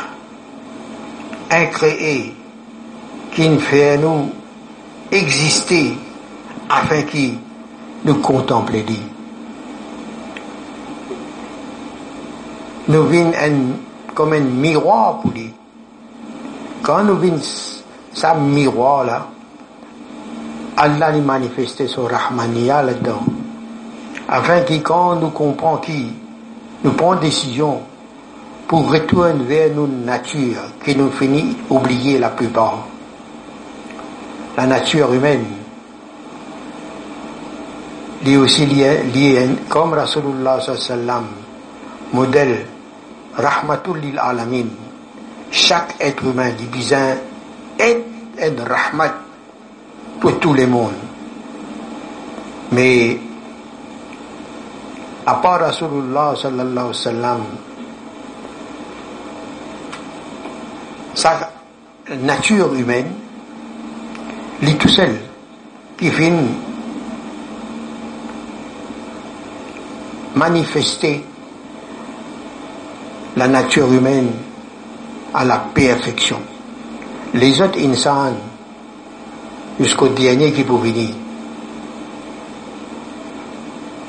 incréé, 1.50 2.34
qui 3.32 3.58
fait 3.58 3.96
nous 3.96 4.30
exister 5.12 5.92
afin 6.68 7.02
qu'il 7.02 7.34
nous 8.04 8.16
contemple 8.16 8.72
lui. 8.72 9.00
Nous 12.88 13.02
venons 13.04 13.32
comme 14.14 14.32
un 14.32 14.40
miroir 14.40 15.20
pour 15.20 15.30
lui. 15.30 15.52
Quand 16.82 17.04
nous 17.04 17.16
venons 17.16 17.40
ça 18.12 18.34
miroir 18.34 19.04
là, 19.04 19.26
Allah 20.76 21.12
lui 21.12 21.20
manifeste 21.20 21.86
son 21.86 22.04
Rahmaniya 22.04 22.82
là-dedans. 22.82 23.22
Afin 24.28 24.62
que 24.62 24.74
quand 24.78 25.16
nous 25.16 25.30
comprenons 25.30 25.76
qui, 25.78 26.12
nous 26.82 26.92
prenons 26.92 27.20
décision 27.20 27.80
pour 28.66 28.90
retourner 28.90 29.44
vers 29.44 29.74
nos 29.74 29.86
natures 29.86 30.70
qui 30.84 30.96
nous 30.96 31.10
finit 31.10 31.56
oublier 31.70 32.18
la 32.18 32.30
plupart? 32.30 32.86
La 34.56 34.66
nature 34.66 35.12
humaine. 35.12 35.44
est 38.24 38.36
aussi 38.36 38.66
lié, 38.66 39.48
comme 39.68 39.92
Rasulullah 39.94 40.60
sallam, 40.60 41.26
modèle, 42.12 42.66
rahmatul 43.36 43.98
lil 44.00 44.18
alamin. 44.18 44.66
Chaque 45.50 45.94
être 46.00 46.24
humain 46.24 46.50
du 46.58 46.64
bizin 46.64 47.16
est 47.78 48.04
un 48.40 48.64
rahmat 48.64 49.14
pour 50.20 50.38
tous 50.40 50.54
les 50.54 50.66
mondes. 50.66 50.90
Mais, 52.72 53.18
à 55.24 55.34
part 55.34 55.60
Rasulullah 55.60 56.34
sallallahu 56.36 56.94
sallam, 56.94 57.42
sa 61.16 61.50
nature 62.22 62.72
humaine 62.74 63.10
lui 64.60 64.76
tout 64.76 64.88
seul 64.88 65.16
qui 65.96 66.10
vient 66.10 66.44
manifester 70.34 71.24
la 73.34 73.48
nature 73.48 73.90
humaine 73.92 74.30
à 75.32 75.44
la 75.44 75.58
perfection. 75.74 76.38
Les 77.34 77.60
autres 77.60 77.78
insans, 77.80 78.34
jusqu'au 79.80 80.08
dernier 80.08 80.52
qui 80.52 80.64
peut 80.64 80.74
venir, 80.76 81.10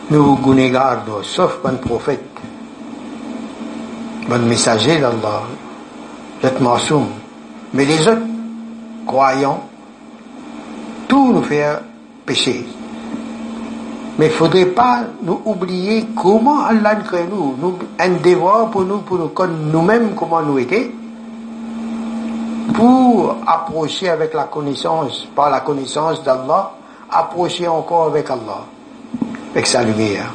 nous 0.10 0.36
gunégar, 0.38 1.04
sauf 1.24 1.60
bon 1.64 1.78
prophète, 1.78 2.24
bon 4.28 4.46
messager 4.46 5.00
d'Allah, 5.00 5.44
êtes 6.44 6.62
masoum. 6.62 7.08
Mais 7.74 7.86
les 7.86 8.08
autres 8.08 8.22
croyants, 9.06 9.64
tout 11.08 11.34
nous 11.34 11.44
fait 11.44 11.66
pécher. 12.26 12.66
Mais 14.18 14.26
il 14.28 14.30
ne 14.30 14.34
faudrait 14.34 14.66
pas 14.66 15.02
nous 15.22 15.42
oublier 15.46 16.08
comment 16.16 16.66
Allah 16.66 16.96
nous 16.96 17.04
crée 17.04 17.26
nous. 17.30 17.56
nous 17.60 17.78
un 18.00 18.10
devoir 18.10 18.70
pour 18.72 18.82
nous, 18.82 19.00
pour 19.00 19.18
nous 19.18 19.28
connaître 19.30 19.60
nous-mêmes 19.72 20.16
comment 20.16 20.42
nous 20.42 20.58
étions, 20.58 20.92
pour 22.74 23.36
approcher 23.46 24.10
avec 24.10 24.34
la 24.34 24.46
connaissance, 24.46 25.28
par 25.36 25.50
la 25.50 25.60
connaissance 25.62 26.24
d'Allah, 26.24 26.72
approcher 27.12 27.68
encore 27.68 28.08
avec 28.08 28.30
Allah, 28.30 28.66
avec 29.52 29.68
sa 29.68 29.84
lumière. 29.84 30.34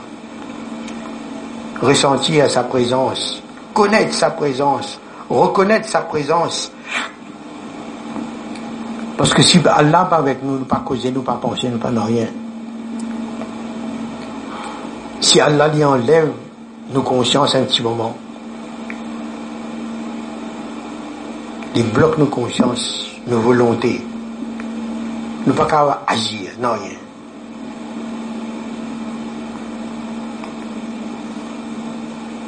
Ressentir 1.80 2.48
sa 2.48 2.62
présence, 2.62 3.42
connaître 3.74 4.14
sa 4.14 4.30
présence, 4.30 5.00
reconnaître 5.28 5.88
sa 5.88 6.00
présence. 6.00 6.72
Parce 9.16 9.34
que 9.34 9.42
si 9.42 9.60
Allah 9.64 10.06
pas 10.06 10.16
avec 10.16 10.42
nous, 10.42 10.58
nous 10.58 10.64
pas 10.64 10.82
causer, 10.84 11.10
nous 11.10 11.22
pas 11.22 11.34
penser, 11.34 11.68
nous 11.68 11.78
pas 11.78 11.90
rien. 11.90 12.26
Si 15.20 15.40
Allah 15.40 15.68
lui 15.68 15.84
enlève 15.84 16.32
nos 16.92 17.02
consciences 17.02 17.54
un 17.54 17.62
petit 17.62 17.82
moment, 17.82 18.16
il 21.74 21.90
bloque 21.90 22.18
nos 22.18 22.26
consciences, 22.26 23.06
nos 23.26 23.38
volontés, 23.38 24.04
nous 25.46 25.54
pas 25.54 25.66
qu'à 25.66 26.02
agir, 26.06 26.50
non 26.60 26.72
rien. 26.72 27.01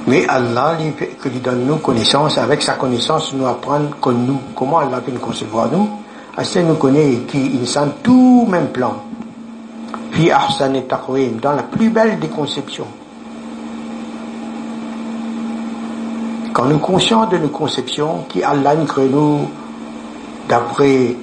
Mais 0.06 0.26
Allah 0.28 0.76
lui, 0.78 0.92
que 0.92 1.28
lui 1.28 1.40
donne 1.40 1.66
nous 1.66 1.76
connaissance, 1.76 2.36
avec 2.38 2.62
sa 2.62 2.74
connaissance, 2.74 3.32
nous 3.32 3.46
apprendre 3.46 3.96
comme 4.00 4.24
nous, 4.26 4.40
comment 4.54 4.78
Allah 4.78 5.00
peut 5.00 5.12
nous 5.12 5.20
concevoir 5.20 5.70
nous, 5.72 5.88
assez 6.36 6.62
nous 6.62 6.74
connaît 6.74 7.22
qui 7.26 7.58
insan 7.62 7.88
tout 8.02 8.46
même 8.48 8.68
plan 8.68 8.94
dans 11.40 11.52
la 11.52 11.62
plus 11.64 11.90
belle 11.90 12.18
des 12.20 12.28
conceptions. 12.28 12.86
Quand 16.52 16.66
nous 16.66 16.78
conscients 16.78 17.26
de 17.26 17.36
nos 17.38 17.48
conceptions, 17.48 18.24
qui 18.28 18.42
Allah 18.42 18.76
crée 18.86 19.08
nous 19.08 19.48
d'après 20.48 21.16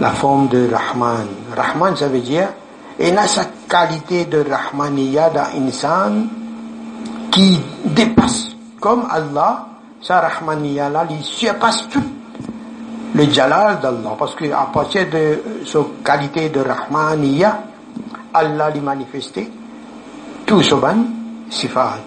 la 0.00 0.10
forme 0.10 0.48
de 0.48 0.68
Rahman. 0.72 1.28
Rahman, 1.56 1.94
ça 1.94 2.08
veut 2.08 2.20
dire, 2.20 2.48
et 2.98 3.16
a 3.16 3.26
sa 3.28 3.44
qualité 3.68 4.24
de 4.24 4.44
Rahmaniya 4.48 5.30
dans 5.30 5.64
insan 5.64 6.26
qui 7.32 7.58
dépasse, 7.84 8.50
comme 8.78 9.06
Allah, 9.10 9.66
sa 10.00 10.20
Rahmaniya 10.20 10.90
là, 10.90 11.04
il 11.10 11.24
surpasse 11.24 11.88
tout 11.88 12.02
le 13.14 13.24
jalal 13.30 13.80
d'Allah, 13.80 14.14
parce 14.18 14.34
qu'à 14.36 14.68
partir 14.72 15.06
de 15.10 15.42
sa 15.66 15.80
qualité 16.04 16.48
de 16.50 16.60
Rahmaniya, 16.60 17.64
Allah 18.32 18.70
lui 18.70 18.80
manifesté 18.80 19.50
tout 20.46 20.62
ce 20.62 20.74
ban 20.74 20.96
sifat. 21.50 21.98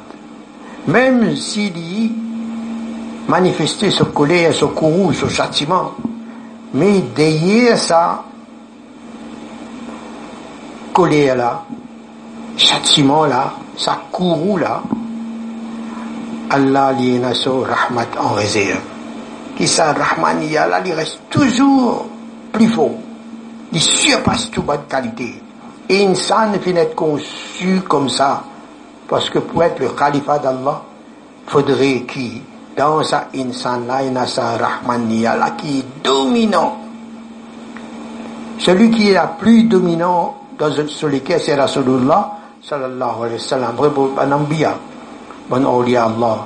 Même 0.88 1.36
s'il 1.36 1.78
y 1.78 2.12
manifesté 3.28 3.90
ce 3.92 4.04
colère, 4.04 4.54
ce 4.54 4.66
courroux, 4.66 5.14
ce 5.14 5.28
châtiment, 5.28 5.92
mais 6.74 7.02
derrière 7.16 7.78
ça, 7.78 8.24
colère 10.94 11.36
là, 11.36 11.64
châtiment 12.58 13.26
là, 13.26 13.54
sa 13.78 14.00
courroux 14.12 14.58
là, 14.58 14.82
Allah 16.50 16.88
a 16.90 16.94
rahmat 16.94 18.08
en 18.20 18.34
réserve 18.34 18.96
qui 19.56 19.68
sa 19.68 19.94
Rahmaniya 19.94 20.68
là, 20.68 20.82
il 20.86 20.94
reste 20.94 21.20
toujours 21.30 22.06
plus 22.52 22.68
fort. 22.68 22.92
Il 23.72 23.82
surpasse 23.82 24.52
toute 24.52 24.66
bonne 24.66 24.86
qualité. 24.88 25.42
Et 25.88 26.06
insan 26.06 26.54
finit 26.62 26.80
être 26.80 26.96
conçu 26.96 27.82
comme 27.88 28.10
ça. 28.10 28.44
Parce 29.08 29.30
que 29.30 29.40
pour 29.40 29.64
être 29.64 29.80
le 29.80 29.90
califat 29.90 30.40
d'Allah, 30.40 30.82
faudrait 31.48 32.02
qu'il, 32.08 32.42
dans 32.76 33.04
sa 33.04 33.28
insan 33.36 33.86
là, 33.88 34.04
il 34.04 34.18
a 34.18 34.26
sa 34.26 34.58
Rahmaniya 34.58 35.38
là, 35.38 35.52
qui 35.52 35.80
est 35.80 36.04
dominant. 36.04 36.78
Celui 38.58 38.90
qui 38.92 39.12
est 39.12 39.14
la 39.14 39.28
plus 39.28 39.64
dominant 39.64 40.38
dans 40.58 40.72
sur 40.88 41.10
lesquels 41.10 41.42
c'est 41.42 41.56
Rasulullah, 41.56 42.32
sallallahu 42.64 43.24
alayhi 43.24 43.34
wa 43.34 43.40
sallam, 43.40 43.76
bon 45.50 45.66
awliya 45.66 46.06
Allah, 46.06 46.46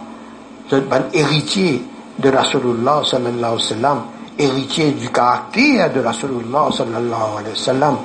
bon 0.72 1.04
héritier 1.14 1.82
de 2.18 2.30
Rasulullah 2.30 3.02
sallallahu 3.06 3.54
alayhi 3.54 3.56
wa 3.56 3.60
sallam, 3.60 4.02
héritier 4.38 4.92
du 4.92 5.10
caractère 5.10 5.94
de 5.94 6.02
Rasulullah 6.02 6.70
sallallahu 6.72 7.40
alayhi 7.40 7.56
wa 7.56 7.56
sallam, 7.56 7.98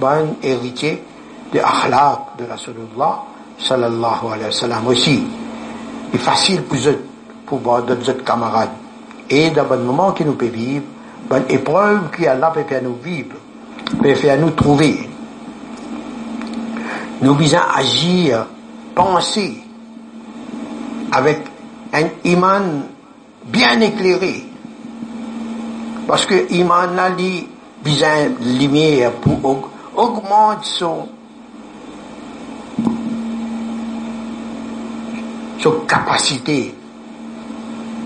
bon 0.00 0.36
héritier 0.42 1.02
de 1.52 1.58
akhlaq 1.60 2.38
de 2.38 2.44
Rasulullah 2.50 3.22
sallallahu 3.58 4.26
alayhi 4.32 4.46
wa 4.46 4.52
sallam 4.52 4.86
aussi. 4.86 5.22
C'est 6.12 6.18
facile 6.18 6.62
pour 6.62 6.78
eux, 6.78 7.04
pour 7.44 7.82
d'autres 7.82 8.24
camarades. 8.24 8.70
Et 9.28 9.50
dans 9.50 9.64
bon 9.64 9.84
moment 9.84 10.12
qui 10.12 10.24
nous 10.24 10.34
peut 10.34 10.46
vivre, 10.46 10.84
bonne 11.28 11.44
épreuve 11.50 12.10
qui 12.16 12.26
Allah 12.26 12.50
peut 12.50 12.64
faire 12.64 12.82
nous 12.82 12.96
vivre, 13.02 13.36
peut 14.02 14.14
faire 14.14 14.38
nous 14.40 14.50
trouver. 14.52 15.08
Nous 17.20 17.34
visons 17.34 17.58
agir, 17.74 18.46
penser 18.94 19.67
avec 21.12 21.38
un 21.92 22.06
iman 22.24 22.82
bien 23.46 23.80
éclairé. 23.80 24.44
Parce 26.06 26.24
que 26.26 26.50
Iman 26.52 26.98
Ali 26.98 27.46
de 27.84 28.58
lumière 28.58 29.12
pour 29.12 29.70
augmenter 29.94 30.60
son, 30.62 31.08
son 35.58 35.72
capacité 35.86 36.74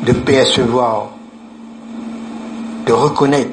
de 0.05 0.13
percevoir, 0.13 1.11
de 2.87 2.93
reconnaître 2.93 3.51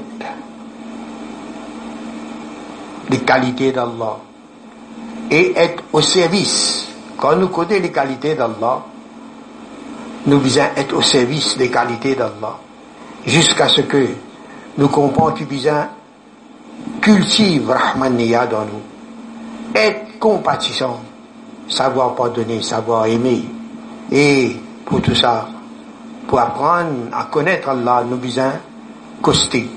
les 3.10 3.20
qualités 3.20 3.72
d'Allah 3.72 4.18
et 5.32 5.54
être 5.56 5.84
au 5.94 6.02
service. 6.02 6.88
Quand 7.18 7.36
nous 7.36 7.50
connaissons 7.50 7.84
les 7.84 7.92
qualités 7.92 8.36
d'Allah, 8.36 8.84
nous 10.26 10.40
visons 10.40 10.64
être 10.76 10.96
au 10.96 11.02
service 11.02 11.58
des 11.58 11.70
qualités 11.70 12.16
d'Allah, 12.16 12.58
jusqu'à 13.26 13.70
ce 13.70 13.82
que 13.82 14.08
nous 14.78 14.88
comprenions 14.88 15.36
que 15.36 15.44
nous 15.44 15.88
cultive 17.02 17.70
Rahmaniya 17.70 18.48
dans 18.48 18.66
nous, 18.66 18.82
être 19.76 20.20
compatissant, 20.20 21.00
savoir 21.68 22.16
pardonner, 22.16 22.62
savoir 22.62 23.06
aimer. 23.06 23.46
Et 24.12 24.56
pour 24.86 25.02
tout 25.02 25.16
ça, 25.16 25.48
pour 26.28 26.40
apprendre 26.40 27.08
à 27.14 27.26
connaître 27.26 27.70
Allah, 27.70 28.04
nous 28.10 28.18
visons 28.18 28.52
coster, 29.22 29.70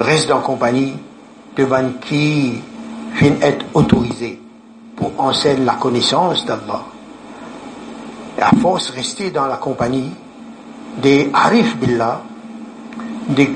reste 0.00 0.30
en 0.30 0.40
compagnie 0.40 0.94
de 1.56 1.66
gens 1.66 1.90
qui 2.00 2.60
viennent 3.14 3.42
être 3.42 3.64
autorisés 3.74 4.40
pour 4.96 5.12
enseigner 5.18 5.64
la 5.64 5.74
connaissance 5.74 6.44
d'Allah 6.46 6.82
à 8.40 8.50
force 8.56 8.90
rester 8.90 9.30
dans 9.30 9.46
la 9.46 9.56
compagnie 9.56 10.10
des 11.02 11.30
Arif 11.32 11.76
Billah, 11.76 12.22
des 13.28 13.50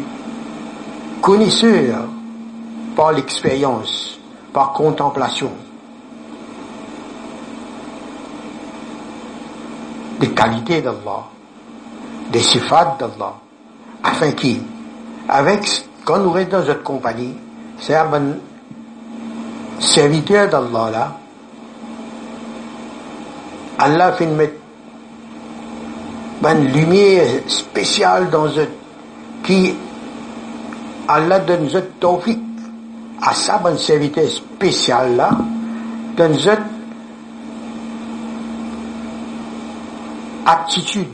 connaisseurs 1.20 2.04
par 2.94 3.12
l'expérience, 3.12 4.18
par 4.52 4.72
contemplation, 4.72 5.50
des 10.20 10.30
qualités 10.30 10.80
d'Allah, 10.82 11.24
des 12.30 12.40
sifat 12.40 12.96
d'Allah, 12.98 13.34
afin 14.02 14.32
qu'il, 14.32 14.60
avec, 15.28 15.86
quand 16.04 16.18
nous 16.18 16.30
restons 16.30 16.58
dans 16.60 16.66
notre 16.66 16.82
compagnie, 16.82 17.34
c'est 17.80 17.94
un 17.94 18.08
serviteur 19.80 20.48
d'Allah 20.48 20.90
là, 20.90 21.12
Allah 23.76 24.12
fait 24.12 24.26
mettre 24.26 24.63
une 26.42 26.72
lumière 26.72 27.26
spéciale 27.46 28.30
dans 28.30 28.46
eux, 28.46 28.68
qui 29.42 29.74
Allah 31.08 31.38
donne 31.40 31.68
eux 31.74 31.90
tawfiq 32.00 32.38
à 33.22 33.34
sa 33.34 33.58
bonne 33.58 33.78
serviteur 33.78 34.28
spécial 34.28 35.16
là, 35.16 35.30
donne 36.16 36.34
eux 36.34 36.58
aptitude 40.46 41.08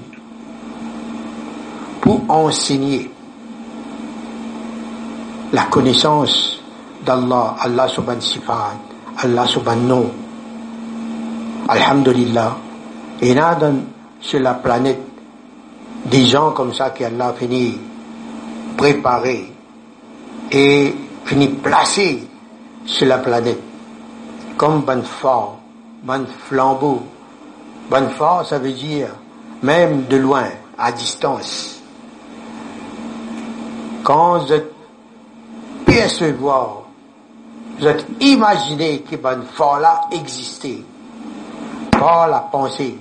pour 2.01 2.21
enseigner 2.29 3.11
la 5.53 5.65
connaissance 5.65 6.61
d'Allah, 7.05 7.57
Allah 7.61 7.89
subhanahu 7.89 8.21
Allah 9.23 9.47
subhanahu 9.47 10.07
Alhamdulillah. 11.69 12.57
Et 13.23 13.35
là, 13.35 13.57
sur 14.21 14.41
la 14.41 14.55
planète, 14.55 14.99
des 16.07 16.27
gens 16.27 16.53
comme 16.53 16.73
ça 16.75 16.91
qu'Allah 16.91 17.35
finit 17.39 17.79
préparer 18.77 19.53
et 20.51 20.95
finit 21.25 21.49
placer 21.49 22.27
sur 22.87 23.07
la 23.07 23.19
planète 23.19 23.61
comme 24.61 24.83
ban 24.83 25.03
fort, 25.03 25.59
ban 26.03 26.27
flambeau. 26.27 27.01
Ban 27.91 28.11
fort, 28.11 28.45
ça 28.45 28.59
veut 28.59 28.73
dire 28.73 29.09
même 29.63 30.05
de 30.05 30.19
loin, 30.19 30.49
à 30.77 30.93
distance. 30.93 31.81
Quand 34.05 34.41
vous 34.41 34.53
êtes 34.53 34.71
percevoir, 35.87 36.83
vous 37.79 37.87
êtes 37.87 38.07
imaginé 38.21 39.01
que 39.01 39.17
ban 39.17 39.41
fort 39.55 39.79
là 39.79 40.03
existait, 40.13 40.85
par 41.91 42.29
la 42.29 42.41
pensée, 42.41 42.99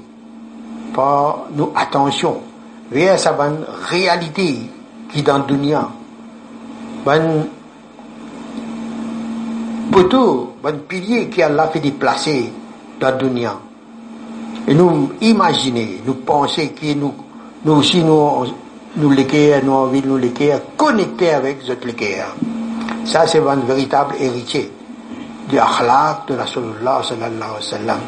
par 0.93 1.47
nos 1.51 1.73
attentions, 1.75 2.41
vers 2.91 3.19
sa 3.19 3.33
bonne 3.33 3.65
réalité 3.89 4.57
qui 5.11 5.21
dans 5.23 5.39
le 5.39 5.43
dunya, 5.43 5.87
bon 7.05 7.47
poteau, 9.91 10.53
bon 10.61 10.79
pilier 10.87 11.29
qui 11.29 11.41
Allah 11.41 11.67
fait 11.67 11.79
déplacer 11.79 12.51
dans 12.99 13.11
le 13.11 13.17
dunya. 13.17 13.53
Et 14.67 14.73
nous 14.73 15.11
imaginer, 15.21 16.01
nous 16.05 16.15
penser 16.15 16.69
que 16.69 16.93
nous, 16.93 17.13
nous 17.65 17.73
aussi 17.73 18.03
nous, 18.03 18.45
nous 18.97 19.09
l'équerre, 19.11 19.63
nous 19.63 19.73
envie 19.73 20.03
nous 20.05 20.17
l'équerre, 20.17 20.59
connecter 20.77 21.31
avec 21.31 21.59
cette 21.65 21.85
l'équerre. 21.85 22.35
Ça, 23.05 23.25
c'est 23.25 23.39
un 23.39 23.55
véritable 23.55 24.15
héritier 24.19 24.71
du 25.49 25.57
akhlaq 25.57 26.27
de 26.27 26.35
Rasulullah 26.35 27.01
sallallahu 27.03 27.33
alayhi 27.33 27.53
wa 27.53 27.61
sallam. 27.61 27.99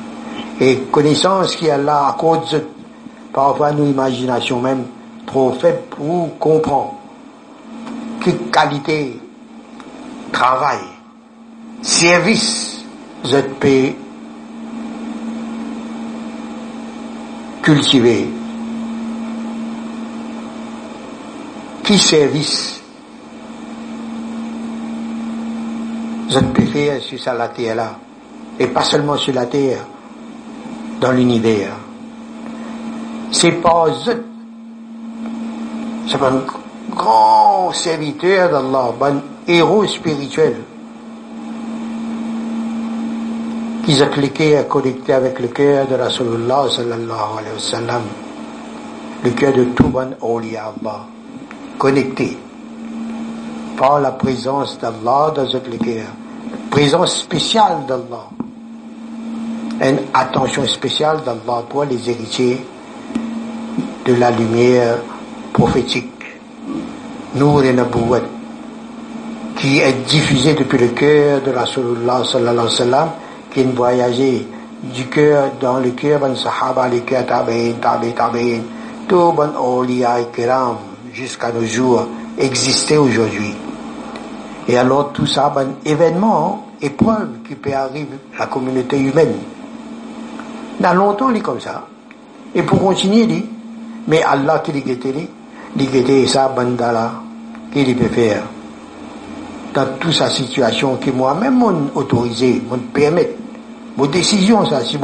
Et 0.60 0.78
connaissance 0.92 1.56
qui 1.56 1.66
est 1.68 1.78
là 1.78 2.10
à 2.10 2.14
cause 2.14 2.52
de 2.52 2.64
parfois 3.34 3.72
nos 3.72 3.86
imaginations 3.86 4.62
même 4.62 4.86
trop 5.26 5.52
faibles 5.54 5.82
pour 5.90 6.38
comprendre 6.40 6.96
quelle 8.24 8.50
qualité, 8.52 9.20
travail, 10.32 10.80
service, 11.82 12.86
ZP 13.26 13.96
cultivé. 17.62 18.30
Qui 21.84 21.98
service? 21.98 22.82
Peux 26.54 26.66
faire 26.66 27.02
sur 27.02 27.34
la 27.34 27.48
terre 27.50 27.76
là, 27.76 28.00
et 28.60 28.68
pas 28.68 28.84
seulement 28.84 29.18
sur 29.18 29.34
la 29.34 29.46
terre, 29.46 29.86
dans 31.00 31.12
l'univers. 31.12 31.72
C'est 33.32 33.62
pas 33.62 33.88
c'est 36.12 36.22
un 36.22 36.44
grand 36.94 37.72
serviteur 37.72 38.50
d'Allah, 38.50 38.94
un 39.02 39.22
héros 39.48 39.88
spirituel. 39.88 40.58
Qui 43.86 43.94
s'est 43.96 44.10
cliqué 44.10 44.58
à 44.58 44.64
connecter 44.64 45.14
avec 45.14 45.40
le 45.40 45.48
cœur 45.48 45.88
de 45.88 45.96
Rasulullah 45.96 46.66
sallallahu 46.70 47.40
alayhi 47.40 47.54
wa 47.54 47.60
sallam, 47.60 48.02
le 49.24 49.30
cœur 49.32 49.54
de 49.54 49.64
tout 49.64 49.88
bon 49.88 50.14
awliya 50.22 50.74
Allah, 50.82 51.06
connecté. 51.80 52.38
Par 53.78 54.02
la 54.02 54.12
présence 54.12 54.78
d'Allah 54.80 55.32
dans 55.34 55.48
ce 55.48 55.58
cœur 55.58 56.08
présence 56.70 57.20
spéciale 57.22 57.86
d'Allah, 57.88 58.28
une 59.82 60.00
attention 60.14 60.68
spéciale 60.68 61.22
d'Allah 61.26 61.64
pour 61.70 61.86
les 61.86 62.10
héritiers 62.10 62.60
de 64.06 64.14
la 64.16 64.32
lumière 64.32 64.98
prophétique, 65.54 66.08
Nour 67.36 67.64
et 67.64 67.74
Nabouat, 67.74 68.22
qui 69.56 69.80
est 69.80 69.94
diffusée 70.08 70.54
depuis 70.54 70.78
le 70.78 70.88
cœur 70.88 71.42
de 71.42 71.52
Rasulullah 71.52 72.24
sallallahu 72.24 72.52
alayhi 72.52 72.66
wa 72.66 72.70
sallam, 72.70 73.10
qui 73.52 73.60
est 73.62 73.76
voyagé 73.76 74.48
du 74.84 75.06
cœur 75.08 75.52
dans 75.60 75.80
le 75.80 75.92
cœur 75.92 76.20
Sahaba, 76.36 76.88
les 76.88 77.02
cœurs 77.02 77.26
tabi'in, 77.26 77.74
tabi'in, 77.74 78.12
tabi'in, 78.12 78.62
tout 79.08 79.32
bon 79.34 79.52
awliya 79.56 80.24
kiram 80.34 80.78
jusqu'à 81.14 81.52
nos 81.52 81.66
jours 81.66 82.08
existait 82.38 82.98
aujourd'hui. 82.98 83.54
Et 84.68 84.78
alors 84.78 85.12
tout 85.12 85.26
ça, 85.26 85.52
ben, 85.54 85.74
événement, 85.86 86.68
épreuve 86.82 87.42
qui 87.48 87.56
peut 87.56 87.74
arriver 87.74 88.08
à 88.36 88.40
la 88.40 88.46
communauté 88.48 88.98
humaine. 88.98 89.36
Dans 90.80 90.94
longtemps, 90.94 91.30
il 91.30 91.38
est 91.38 91.42
comme 91.42 91.60
ça. 91.60 91.86
Et 92.56 92.64
pour 92.64 92.80
continuer, 92.80 93.26
dit, 93.26 93.46
mais 94.08 94.22
Allah 94.24 94.60
qui 94.60 94.72
dit 94.72 94.84
dit, 95.76 95.88
dit 95.88 96.28
ça, 96.28 96.50
bandala, 96.50 97.14
qu'il 97.72 97.96
peut 97.96 98.08
faire. 98.08 98.44
Dans 99.74 99.86
toute 100.00 100.14
sa 100.14 100.30
situation, 100.30 100.98
que 100.98 101.12
moi-même, 101.12 101.56
mon 101.56 101.90
autorisé, 101.96 102.62
mon 102.70 102.78
permet, 102.78 103.36
mon 103.96 104.06
décision, 104.08 104.66
ça, 104.66 104.84
si 104.84 104.98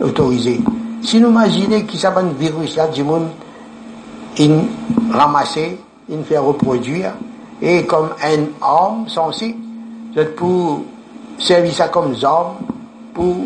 autorisé. 0.00 0.60
Si 1.02 1.20
nous 1.20 1.28
imaginons 1.30 1.82
que 1.82 1.96
ça, 1.96 2.14
un 2.16 2.28
virus 2.38 2.76
là, 2.76 2.88
du 2.88 3.02
monde, 3.04 3.28
ramasser, 5.12 5.78
il 6.08 6.24
fait 6.24 6.38
reproduire, 6.38 7.12
et 7.60 7.84
comme 7.84 8.10
un 8.22 8.66
homme 8.66 9.08
censé, 9.08 9.54
pour 10.36 10.82
servir 11.38 11.74
ça 11.74 11.88
comme 11.88 12.14
homme, 12.22 12.56
pour 13.12 13.36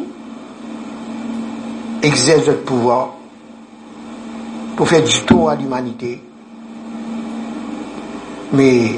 exercer 2.02 2.50
le 2.50 2.56
pouvoir, 2.58 3.14
pour 4.80 4.88
faire 4.88 5.02
du 5.02 5.20
tour 5.26 5.50
à 5.50 5.56
l'humanité. 5.56 6.22
Mais, 8.54 8.92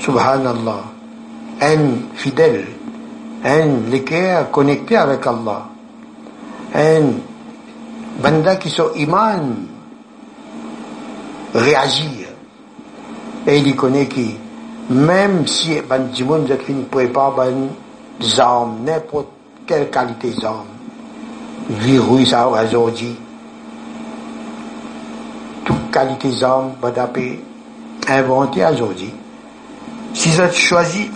subhanallah, 0.00 0.82
un 1.62 1.78
fidèle, 2.16 2.66
un 3.44 3.88
l'équerre 3.88 4.50
connecté 4.50 4.96
avec 4.96 5.24
Allah, 5.28 5.68
un 6.74 7.02
banda 8.20 8.56
qui 8.56 8.68
sont 8.68 8.90
iman, 8.96 9.42
réagir. 11.54 12.26
Et 13.46 13.58
il 13.58 13.76
connaît 13.76 14.08
qui, 14.08 14.34
même 14.90 15.46
si 15.46 15.80
ben 15.88 16.08
dimoun 16.12 16.48
jet 16.48 16.58
fin 16.66 16.74
prépare 16.90 17.32
ben 17.36 17.68
armes, 18.38 18.78
n'importe 18.84 19.28
quelle 19.64 19.88
qualité 19.88 20.32
d'armes, 20.32 20.66
virus 21.70 22.34
aujourd'hui, 22.34 23.14
toute 25.96 26.04
qualité 26.04 26.40
d'armes, 26.40 26.72
ben 26.80 26.90
d'après 26.90 27.38
inventé 28.08 28.64
aujourd'hui. 28.64 29.12
Si 30.14 30.30
vous 30.30 30.52
choisi 30.52 31.10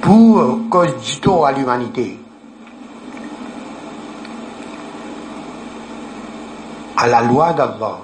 pour 0.00 0.58
cause 0.70 0.94
du 1.04 1.20
tort 1.20 1.46
à 1.46 1.52
l'humanité, 1.52 2.18
à 6.96 7.06
la 7.06 7.22
loi 7.22 7.52
d'Allah, 7.52 7.98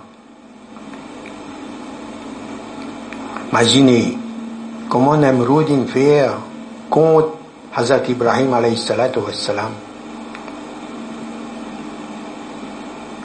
Imaginez 3.53 4.17
comment 4.89 5.17
Namroud 5.17 5.67
fait 5.89 6.25
contre 6.89 7.31
Hazrat 7.75 8.09
Ibrahim 8.09 8.55
alayhi 8.55 8.79
salatu 8.79 9.19
wassalam. 9.19 9.90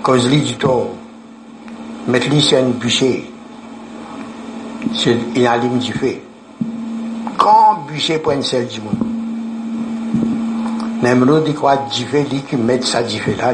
Cause-lui 0.05 0.41
du 0.41 0.55
tort. 0.55 0.91
Mettre-lui 2.07 2.39
sur 2.39 2.59
un 2.59 2.69
bûcher. 2.69 3.27
Sur 4.93 5.15
une 5.35 5.47
alime 5.47 5.79
du 5.79 5.91
feu. 5.93 6.17
Grand 7.35 7.79
bûcher 7.87 8.21
un 8.23 8.41
seul 8.43 8.67
du 8.67 8.81
monde. 8.81 8.99
Namroud 11.01 11.45
dit 11.45 11.55
quoi 11.55 11.77
du 11.91 12.05
feu, 12.05 12.21
dit 12.29 12.43
qu'il 12.43 12.59
met 12.59 12.79
ça 12.83 13.01
du 13.01 13.17
feu 13.17 13.33
là. 13.35 13.51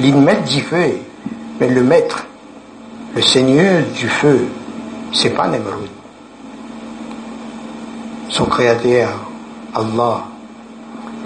Il 0.00 0.16
met 0.16 0.40
du 0.48 0.62
feu. 0.62 0.96
Mais 1.60 1.68
le 1.68 1.82
maître, 1.82 2.24
le 3.14 3.20
seigneur 3.20 3.82
du 3.94 4.08
feu, 4.08 4.46
c'est 5.12 5.34
pas 5.34 5.46
Nemrod. 5.46 5.90
Son 8.30 8.46
créateur, 8.46 9.10
Allah, 9.74 10.24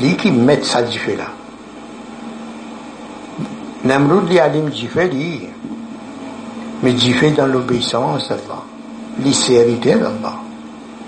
lui 0.01 0.17
qui 0.17 0.33
met 0.33 0.61
ça 0.65 0.83
du 0.83 0.99
feu 0.99 1.15
là. 1.17 1.29
Lui 3.85 4.38
allume 4.38 4.71
du 4.71 4.88
feu, 4.88 5.09
lui, 5.09 5.49
mais 6.83 6.92
feu 7.14 7.31
dans 7.31 7.47
l'obéissance 7.47 8.29
d'Allah, 8.29 8.62
l'hérité 9.18 9.95
d'Allah. 9.95 10.37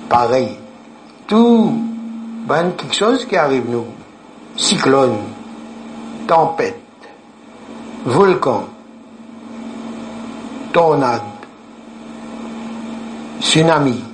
Pareil. 0.09 0.59
Tout, 1.27 1.73
ben, 2.47 2.73
quelque 2.77 2.95
chose 2.95 3.25
qui 3.27 3.37
arrive 3.37 3.71
nous, 3.71 3.87
cyclone, 4.57 5.19
tempête, 6.27 6.81
volcan, 8.05 8.65
tornade, 10.73 11.23
tsunami, 13.41 14.05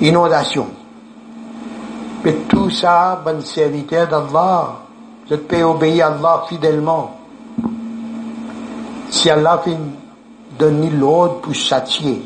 inondation. 0.00 0.68
Mais 2.24 2.34
tout 2.48 2.70
ça, 2.70 3.20
bon 3.24 3.40
serviteur 3.40 4.06
d'Allah, 4.06 4.85
je 5.30 5.34
peux 5.36 5.62
obéir 5.62 6.06
à 6.06 6.08
Allah 6.10 6.44
fidèlement. 6.48 7.16
Si 9.10 9.28
Allah 9.30 9.60
fait 9.64 9.76
donner 10.58 10.90
l'ordre 10.90 11.40
pour 11.40 11.54
châtier, 11.54 12.22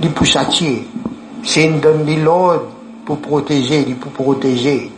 dit 0.00 0.08
pour 0.08 0.26
châtier, 0.26 0.86
s'il 1.42 1.80
donne 1.80 2.06
l'ordre 2.22 2.66
pour 3.04 3.18
protéger, 3.18 3.84
dit 3.84 3.94
pour 3.94 4.12
protéger. 4.12 4.90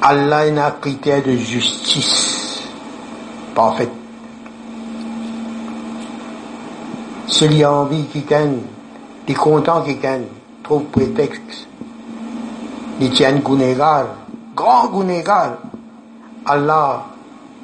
Allah 0.00 0.38
a 0.38 0.66
un 0.66 0.70
critère 0.80 1.22
de 1.22 1.32
justice 1.32 2.62
parfaite. 3.54 3.90
S'il 7.26 7.58
y 7.58 7.64
a 7.64 7.72
envie 7.72 8.04
qui 8.06 8.22
gagne, 8.22 8.60
est 9.26 9.34
content 9.34 9.82
qui 9.82 9.96
gagne, 9.96 10.24
trouve 10.62 10.84
prétexte, 10.84 11.67
il 13.00 13.10
tient 13.10 13.36
Gunégar, 13.36 14.06
grand 14.56 14.90
Allah, 16.44 17.04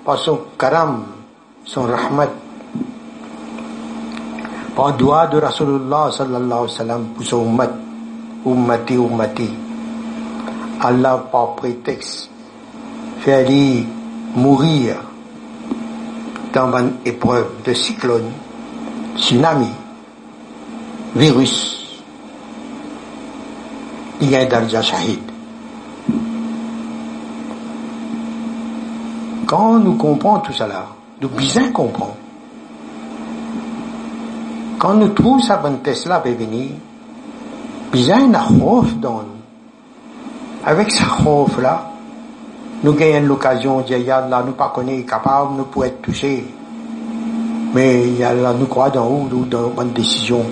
par 0.05 0.19
son 0.19 0.39
karam, 0.59 1.05
son 1.65 1.83
rahmat, 1.85 2.29
par 4.77 4.93
doigt 4.97 5.27
de 5.29 5.39
Rasulullah 5.39 6.11
sallallahu 6.13 6.45
alayhi 6.45 6.63
wa 6.63 6.69
sallam 6.69 7.05
pour 7.17 7.25
son 7.25 7.47
ummat, 7.47 7.71
ummati, 8.45 8.97
ummati. 8.97 9.51
Allah, 10.81 11.25
par 11.33 11.55
prétexte, 11.57 12.29
fait 13.21 13.87
mourir 14.37 14.97
dans 16.53 16.77
une 16.77 16.93
épreuve 17.05 17.49
de 17.65 17.73
cyclone, 17.73 18.31
tsunami, 19.17 19.71
virus, 21.17 21.74
il 24.25 24.35
un 24.35 24.47
darja 24.47 24.83
shahid. 24.83 25.21
Quand 29.47 29.79
nous 29.79 29.95
comprenons 29.95 30.41
tout 30.41 30.53
cela, 30.53 30.87
nous 31.21 31.29
bien 31.29 31.71
comprenons. 31.71 32.15
Quand 34.79 34.95
nous 34.95 35.09
trouvons 35.09 35.41
sa 35.41 35.57
bonne 35.59 35.81
Tesla 35.81 36.19
venir, 36.19 36.71
bien 37.93 38.33
khof 38.33 38.95
dans 38.97 39.23
nous. 39.23 40.65
Avec 40.65 40.91
sa 40.91 41.05
khof 41.05 41.61
là, 41.61 41.91
nous 42.83 42.93
gagnons 42.93 43.27
l'occasion 43.29 43.81
de 43.81 43.95
dire, 43.95 44.27
là, 44.29 44.43
nous 44.45 44.53
pas 44.53 44.73
connaître 44.75 45.09
capable, 45.09 45.55
nous 45.57 45.65
pouvons 45.65 45.87
être 45.87 46.03
touchés. 46.03 46.45
Mais 47.75 48.07
là, 48.19 48.53
nous 48.53 48.67
croit 48.67 48.91
dans 48.91 49.09
nous, 49.09 49.45
dans 49.47 49.69
bonne 49.69 49.93
décision, 49.93 50.45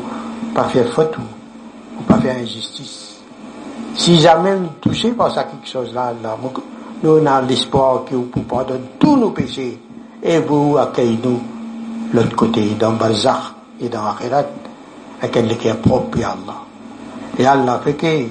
pas 0.55 0.65
faire 0.65 0.89
faute 0.89 1.15
ou, 1.19 2.03
pas 2.05 2.19
faire 2.19 2.37
injustice. 2.37 3.12
Si 3.95 4.19
jamais 4.19 4.57
nous 4.57 4.69
touchons 4.81 5.13
par 5.15 5.33
ça 5.33 5.45
quelque 5.45 5.69
chose 5.69 5.93
là, 5.95 6.13
là 6.23 6.37
nous 7.03 7.17
avons 7.17 7.47
l'espoir 7.47 8.05
que 8.05 8.15
vous 8.15 8.23
pouvez 8.25 8.45
pardonner 8.45 8.81
tous 8.99 9.17
nos 9.17 9.31
péchés 9.31 9.79
et 10.23 10.39
vous 10.39 10.79
accueillez 10.79 11.19
nous 11.23 11.41
l'autre 12.13 12.37
côté, 12.37 12.75
dans 12.79 12.93
Barzakh 12.93 13.55
et 13.81 13.89
dans 13.89 14.07
Akhirat, 14.07 14.45
un 15.23 15.27
est 15.27 15.75
propre 15.83 16.19
à 16.23 16.31
Allah. 16.33 16.61
Et 17.39 17.47
Allah 17.47 17.81
fait 17.83 17.95
que 17.95 18.27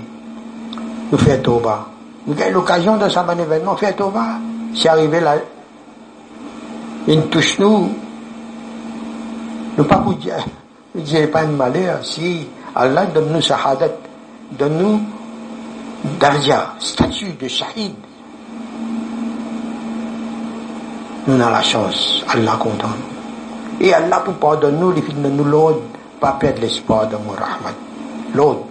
nous 1.12 1.18
faisons 1.18 1.42
Toba. 1.42 1.88
Nous 2.28 2.40
avons 2.40 2.54
l'occasion 2.54 2.98
de 2.98 3.10
ça, 3.10 3.24
bon 3.24 3.40
événement, 3.40 3.76
faire 3.76 3.96
Toba. 3.96 4.38
Si 4.76 4.88
arrivé 4.88 5.20
là, 5.20 5.36
il 7.08 7.22
touche 7.24 7.60
nous, 7.60 7.90
nous 9.78 9.84
pas 9.84 9.98
vous 9.98 10.14
dire, 10.14 10.46
pas 11.32 11.46
de 11.46 11.52
malheur, 11.52 12.06
si 12.06 12.48
Allah 12.76 13.06
donne 13.08 13.34
nous 13.34 13.42
shahadat, 13.42 13.90
donne 14.58 14.78
nous 14.78 15.02
darja, 16.20 16.74
statut 16.80 17.34
de 17.40 17.48
shahid. 17.48 17.94
Nous 21.28 21.36
avons 21.40 21.52
la 21.52 21.62
chance, 21.62 22.24
Allah 22.28 22.58
content. 22.60 22.88
Et 23.80 23.94
Allah 23.94 24.20
pour 24.20 24.34
pardonner 24.36 24.80
nous, 24.80 24.94
fait 24.94 25.14
de 25.14 25.30
nous 25.30 25.44
l'autre, 25.44 25.82
pas 26.20 26.34
perdre 26.34 26.62
l'espoir 26.62 27.08
de 27.08 27.16
mon 27.16 27.32
rahmat. 27.32 27.76
L'autre, 28.34 28.66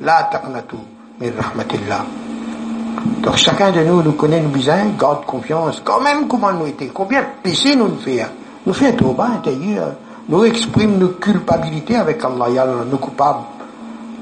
la 0.00 0.24
taqnatu 0.24 0.76
min 1.20 1.30
rahmatillah. 1.40 2.04
Donc 3.22 3.36
chacun 3.36 3.70
de 3.70 3.80
nous, 3.84 4.02
nous 4.02 4.12
connaît 4.12 4.40
nos 4.40 4.48
besoins, 4.48 4.86
garde 4.98 5.24
confiance, 5.24 5.80
quand 5.84 6.00
même 6.00 6.26
comment 6.26 6.52
nous 6.52 6.66
étions, 6.66 6.88
combien 6.92 7.20
de 7.22 7.26
péchés 7.42 7.76
nous 7.76 7.96
faisons. 7.98 8.24
Nous 8.66 8.72
faisons 8.72 8.96
trop 8.96 9.12
bas 9.12 9.30
intérieur, 9.36 9.92
nous 10.28 10.44
exprimons 10.44 10.98
nos 10.98 11.08
culpabilités 11.08 11.96
avec 11.96 12.24
Allah, 12.24 12.66
nous 12.90 12.98
coupables. 12.98 13.40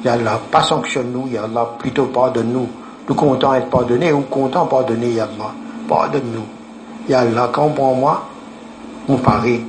Ya 0.04 0.14
Allah, 0.14 0.40
pas 0.50 0.62
sanctionne-nous, 0.62 1.28
Ya 1.28 1.44
Allah, 1.44 1.76
plutôt 1.78 2.06
pardonne-nous. 2.06 2.66
Nous 3.08 3.14
comptons 3.14 3.54
être 3.54 3.68
pardonnés 3.68 4.12
ou 4.12 4.22
comptons 4.22 4.66
pardonner, 4.66 5.12
Ya 5.12 5.24
Allah. 5.24 5.52
Pardonne-nous. 5.88 6.46
Ya 7.08 7.20
Allah, 7.20 7.50
quand 7.52 7.68
prend-moi, 7.68 8.22
on 9.08 9.16
paraît. 9.16 9.60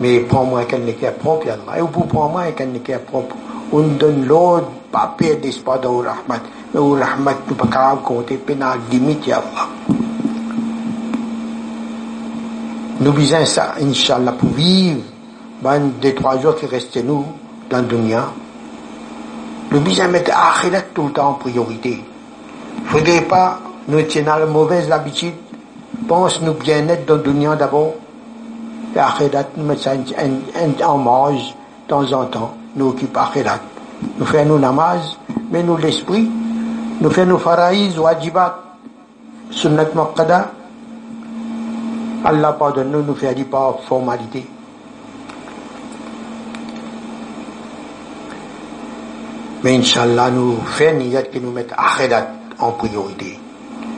Mais 0.00 0.20
prends-moi 0.20 0.64
qu'un 0.64 0.86
est 0.86 1.18
propre, 1.18 1.46
Ya 1.46 1.54
Allah. 1.54 1.78
Et 1.78 1.82
vous 1.82 2.04
prends-moi 2.04 2.52
qu'un 2.52 2.72
est 2.72 2.98
propre. 2.98 3.36
On 3.72 3.80
donne 3.80 4.24
l'ordre, 4.26 4.70
pas 4.90 5.14
perdre 5.18 5.42
d'espoir 5.42 5.80
dans 5.80 5.98
rahmat. 5.98 6.40
Mais 6.72 6.80
le 6.80 7.02
rahmat, 7.02 7.34
nous 7.48 7.54
pas 7.54 7.66
capable 7.66 8.02
compter, 8.02 8.36
pénal, 8.36 8.78
limite, 8.90 9.26
Ya 9.26 9.36
Allah. 9.36 9.68
Nous 13.00 13.12
visons 13.12 13.44
ça, 13.44 13.74
Inch'Allah, 13.82 14.32
pour 14.32 14.48
vivre, 14.50 15.02
ben, 15.60 15.90
des 16.00 16.14
trois 16.14 16.38
jours 16.38 16.56
qui 16.56 16.64
restent 16.64 17.04
nous, 17.04 17.26
dans 17.68 17.78
le 17.78 17.84
dunya. 17.84 18.28
Nous 19.74 19.80
visons 19.80 20.06
mettre 20.06 20.30
Akhirat 20.30 20.82
tout 20.94 21.08
le 21.08 21.12
temps 21.12 21.30
en 21.30 21.32
priorité. 21.32 22.00
Faudrait 22.84 23.22
pas, 23.22 23.58
nous 23.88 24.00
tenir 24.02 24.38
la 24.38 24.46
mauvaise 24.46 24.88
habitude, 24.92 25.34
pense 26.06 26.40
nous 26.42 26.54
bien-être 26.54 27.04
dans 27.06 27.16
le 27.16 27.22
dunya 27.22 27.56
d'abord, 27.56 27.94
Akhirat, 28.94 29.46
nous 29.56 29.64
mettons 29.64 29.90
un, 29.90 30.84
en 30.84 30.98
mange, 30.98 31.56
de 31.56 31.88
temps 31.88 32.12
en 32.12 32.26
temps, 32.26 32.54
nous 32.76 32.90
occupons 32.90 33.18
Akhirat. 33.18 33.58
Nous 34.16 34.24
faisons 34.24 34.44
nos 34.44 34.58
namaz, 34.60 35.18
mais 35.50 35.64
nous 35.64 35.76
l'esprit, 35.76 36.30
nous 37.00 37.10
faisons 37.10 37.30
nos 37.30 37.38
faraïs, 37.38 37.98
wajibat, 37.98 38.60
sunnat 39.50 39.86
muqtada, 39.92 40.52
Allah 42.24 42.52
pardonne-nous, 42.52 43.02
nous 43.02 43.16
fait 43.16 43.34
pas 43.42 43.76
formalité. 43.88 44.46
Mais 49.64 49.76
Inch'Allah, 49.78 50.30
nous 50.30 50.58
faisons 50.66 50.98
niyat 50.98 51.22
que 51.22 51.38
nous 51.38 51.50
mettons 51.50 51.74
akhirat 51.78 52.26
en 52.58 52.72
priorité. 52.72 53.38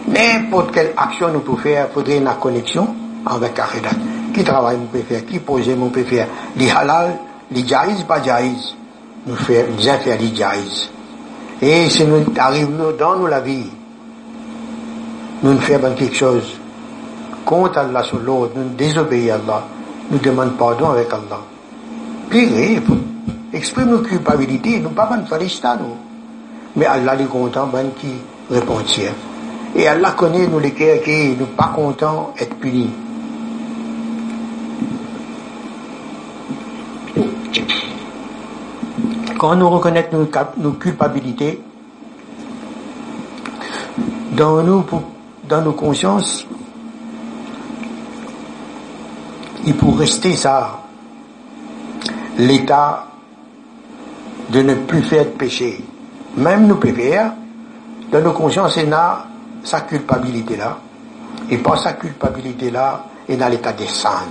N'importe 0.06 0.70
quelle 0.72 0.92
action 0.96 1.28
nous 1.32 1.40
pouvons 1.40 1.58
faire, 1.58 1.88
faudrait 1.92 2.18
une 2.18 2.30
connexion 2.40 2.86
avec 3.26 3.58
akhirat. 3.58 3.90
Qui 4.32 4.44
travaille, 4.44 4.76
nous 4.78 4.86
peut 4.86 5.02
faire, 5.02 5.26
qui 5.26 5.40
pose, 5.40 5.68
nous 5.68 5.88
peut 5.90 6.04
faire. 6.04 6.28
Les 6.56 6.70
halal, 6.70 7.18
les 7.50 7.66
jaiz, 7.66 8.04
pas 8.06 8.22
jaiz. 8.22 8.76
Nous 9.26 9.34
faisons, 9.34 9.72
nous 9.72 9.82
faire 9.82 10.18
les 10.20 10.36
jaiz. 10.36 10.88
Et 11.60 11.90
si 11.90 12.04
nous 12.04 12.24
arrivons 12.38 12.92
dans 12.96 13.16
nous 13.16 13.26
la 13.26 13.40
vie, 13.40 13.66
nous 15.42 15.52
ne 15.52 15.58
faisons 15.58 15.94
quelque 15.96 16.14
chose 16.14 16.60
contre 17.44 17.78
Allah 17.78 18.04
sur 18.04 18.20
l'autre, 18.20 18.52
nous 18.54 18.68
désobéissons 18.76 19.32
à 19.32 19.34
Allah, 19.34 19.64
nous 20.12 20.18
demandons 20.18 20.52
pardon 20.56 20.90
avec 20.90 21.12
Allah. 21.12 21.40
Puis, 22.30 22.78
exprime 23.56 23.90
nos 23.90 24.02
culpabilités, 24.02 24.80
nous 24.80 24.90
pas 24.90 25.08
faire 25.08 25.76
nous. 25.80 25.96
Mais 26.76 26.84
Allah 26.84 27.14
est 27.18 27.24
content, 27.24 27.66
ben 27.68 27.90
qui 27.98 28.12
répond 28.50 28.78
Et 29.74 29.88
Allah 29.88 30.12
connaît 30.12 30.46
nous 30.46 30.58
les 30.58 30.72
cœurs 30.72 31.02
qui 31.02 31.34
nous 31.38 31.46
pas 31.46 31.72
contents 31.74 32.34
être 32.38 32.54
punis. 32.56 32.90
Quand 39.38 39.54
nous 39.56 39.68
reconnaissons 39.68 40.28
nos, 40.58 40.72
culpabilités, 40.72 41.62
dans 44.32 44.62
nous, 44.62 44.84
dans 45.48 45.62
nos 45.62 45.72
consciences, 45.72 46.46
il 49.66 49.74
faut 49.74 49.90
rester 49.92 50.36
ça, 50.36 50.80
l'état 52.38 53.06
de 54.50 54.62
ne 54.62 54.74
plus 54.74 55.02
faire 55.02 55.24
de 55.24 55.30
péché. 55.30 55.82
Même 56.36 56.66
nous 56.66 56.80
faire, 56.80 57.32
dans 58.12 58.20
nos 58.20 58.32
consciences, 58.32 58.76
il 58.76 58.92
a 58.92 59.26
sa 59.64 59.80
culpabilité 59.82 60.56
là. 60.56 60.78
Et 61.50 61.58
pas 61.58 61.76
sa 61.76 61.94
culpabilité 61.94 62.70
là, 62.70 63.04
et 63.28 63.36
dans 63.36 63.48
l'état 63.48 63.72
des 63.72 63.86
saints. 63.86 64.26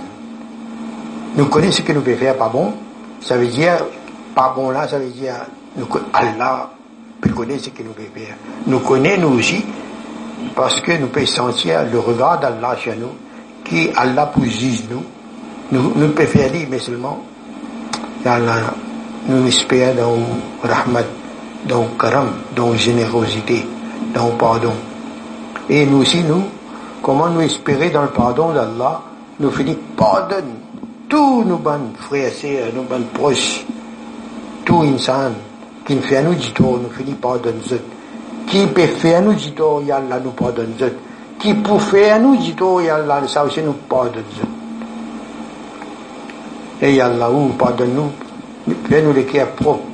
Nous 1.36 1.46
connaissons 1.46 1.78
ce 1.78 1.82
que 1.82 1.92
nous 1.92 2.00
pouvons 2.00 2.16
faire 2.16 2.36
pas 2.36 2.48
bon. 2.48 2.72
Ça 3.20 3.36
veut 3.36 3.46
dire, 3.46 3.78
pas 4.34 4.52
bon 4.54 4.70
là, 4.70 4.88
ça 4.88 4.98
veut 4.98 5.10
dire, 5.10 5.34
nous, 5.76 5.86
Allah 6.12 6.70
peut 7.20 7.30
connaître 7.30 7.64
ce 7.64 7.70
que 7.70 7.82
nous 7.82 7.92
pouvons. 7.92 8.26
Nous 8.66 8.80
connaissons 8.80 9.22
nous 9.22 9.38
aussi, 9.38 9.64
parce 10.54 10.80
que 10.80 10.92
nous 10.92 11.08
pouvons 11.08 11.26
sentir 11.26 11.84
le 11.90 11.98
regard 11.98 12.40
d'Allah 12.40 12.76
chez 12.78 12.96
nous, 12.96 13.10
qui 13.64 13.90
Allah 13.94 14.26
pour 14.26 14.44
nous. 14.44 15.02
Nous, 15.72 15.92
nous 15.96 16.08
pouvons 16.08 16.26
faire 16.26 16.50
mais 16.70 16.78
seulement, 16.78 17.22
nous 19.28 19.46
espérons 19.46 19.94
dans 20.62 20.68
rahmat, 20.68 21.04
dans 21.66 21.86
karam, 21.98 22.30
dans 22.54 22.74
générosité, 22.74 23.66
dans 24.14 24.30
pardon. 24.38 24.72
Et 25.68 25.84
nous 25.84 25.98
aussi, 25.98 26.22
nous, 26.22 26.44
comment 27.02 27.28
nous 27.28 27.40
espérer 27.40 27.90
dans 27.90 28.02
le 28.02 28.08
pardon 28.08 28.52
d'Allah, 28.52 29.02
nous 29.40 29.50
finissons 29.50 29.78
pardonne 29.96 30.54
tous 31.08 31.44
nos 31.44 31.56
bonnes 31.56 31.92
frères 31.98 32.28
et 32.28 32.30
sœurs, 32.30 32.72
nos 32.74 32.82
bonnes 32.82 33.06
proches, 33.06 33.64
tout 34.64 34.82
insan 34.82 35.32
qui 35.84 35.94
nous 35.94 36.02
fait 36.02 36.16
à 36.16 36.22
nous 36.22 36.34
du 36.34 36.52
tort, 36.52 36.78
nous 36.82 36.90
finissons 36.90 37.18
pardonne 37.20 37.60
Qui 38.46 38.66
peut 38.66 38.86
faire 38.86 39.18
à 39.18 39.20
nous 39.20 39.34
du 39.34 39.52
tort, 39.52 39.82
Yallah 39.82 40.20
nous 40.22 40.30
pardonne 40.30 40.74
Qui 41.38 41.54
peut 41.54 41.78
faire 41.78 42.16
à 42.16 42.18
nous 42.18 42.36
du 42.36 42.54
tort, 42.54 42.82
Yallah, 42.82 43.22
ça 43.26 43.44
aussi 43.44 43.62
nous 43.62 43.72
pardonne 43.72 44.22
Et 46.80 46.94
Yallah, 46.94 47.30
ou 47.30 47.48
pardonne-nous, 47.50 48.10
cœurs 48.74 49.50
propres. 49.50 49.84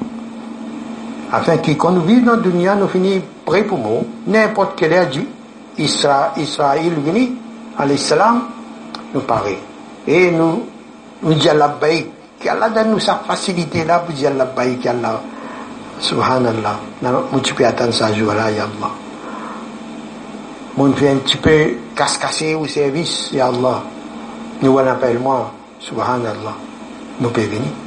Afin 1.33 1.57
que 1.59 1.71
quand 1.73 1.93
nous 1.93 2.03
vivons 2.03 2.27
dans 2.27 2.37
le 2.37 2.43
dunya, 2.43 2.75
nous 2.75 2.89
finissons 2.89 3.25
prêts 3.47 3.65
pour 3.65 3.79
nous, 3.79 4.07
n'importe 4.27 4.73
quel 4.77 4.93
âge 4.93 5.21
Isra, 5.79 6.35
Israël 6.37 6.93
venu, 7.03 7.31
à 7.79 7.87
l'islam, 7.87 8.43
nous 9.15 9.21
paraît. 9.21 9.59
Et 10.07 10.31
nous, 10.31 10.65
nous 11.23 11.35
disons 11.35 11.55
labbaïk, 11.55 12.09
qu'Allah 12.39 12.69
donne 12.69 12.91
nous 12.91 12.99
sa 12.99 13.15
facilité 13.27 13.85
là 13.85 14.01
pour 14.01 14.15
dire 14.15 14.35
labbaïk, 14.35 14.85
Allah. 14.87 15.23
Subhanallah. 16.01 16.81
Nous 17.03 17.41
peux 17.55 17.65
attendre 17.65 17.95
ça 17.95 18.13
jour-là, 18.13 18.51
Ya 18.51 18.65
Allah. 18.65 18.91
Mon 20.77 20.93
fait 20.93 21.11
un 21.11 21.17
petit 21.17 21.37
peu 21.37 21.75
casse-cassé 21.95 22.55
au 22.55 22.67
service, 22.67 23.31
Ya 23.33 23.47
Allah. 23.47 23.83
Nous 24.61 24.73
on 24.73 24.87
appelle 24.87 25.19
moi, 25.19 25.51
Subhanallah. 25.79 26.57
Nous 27.21 27.31
pouvons 27.31 27.47
venir. 27.47 27.82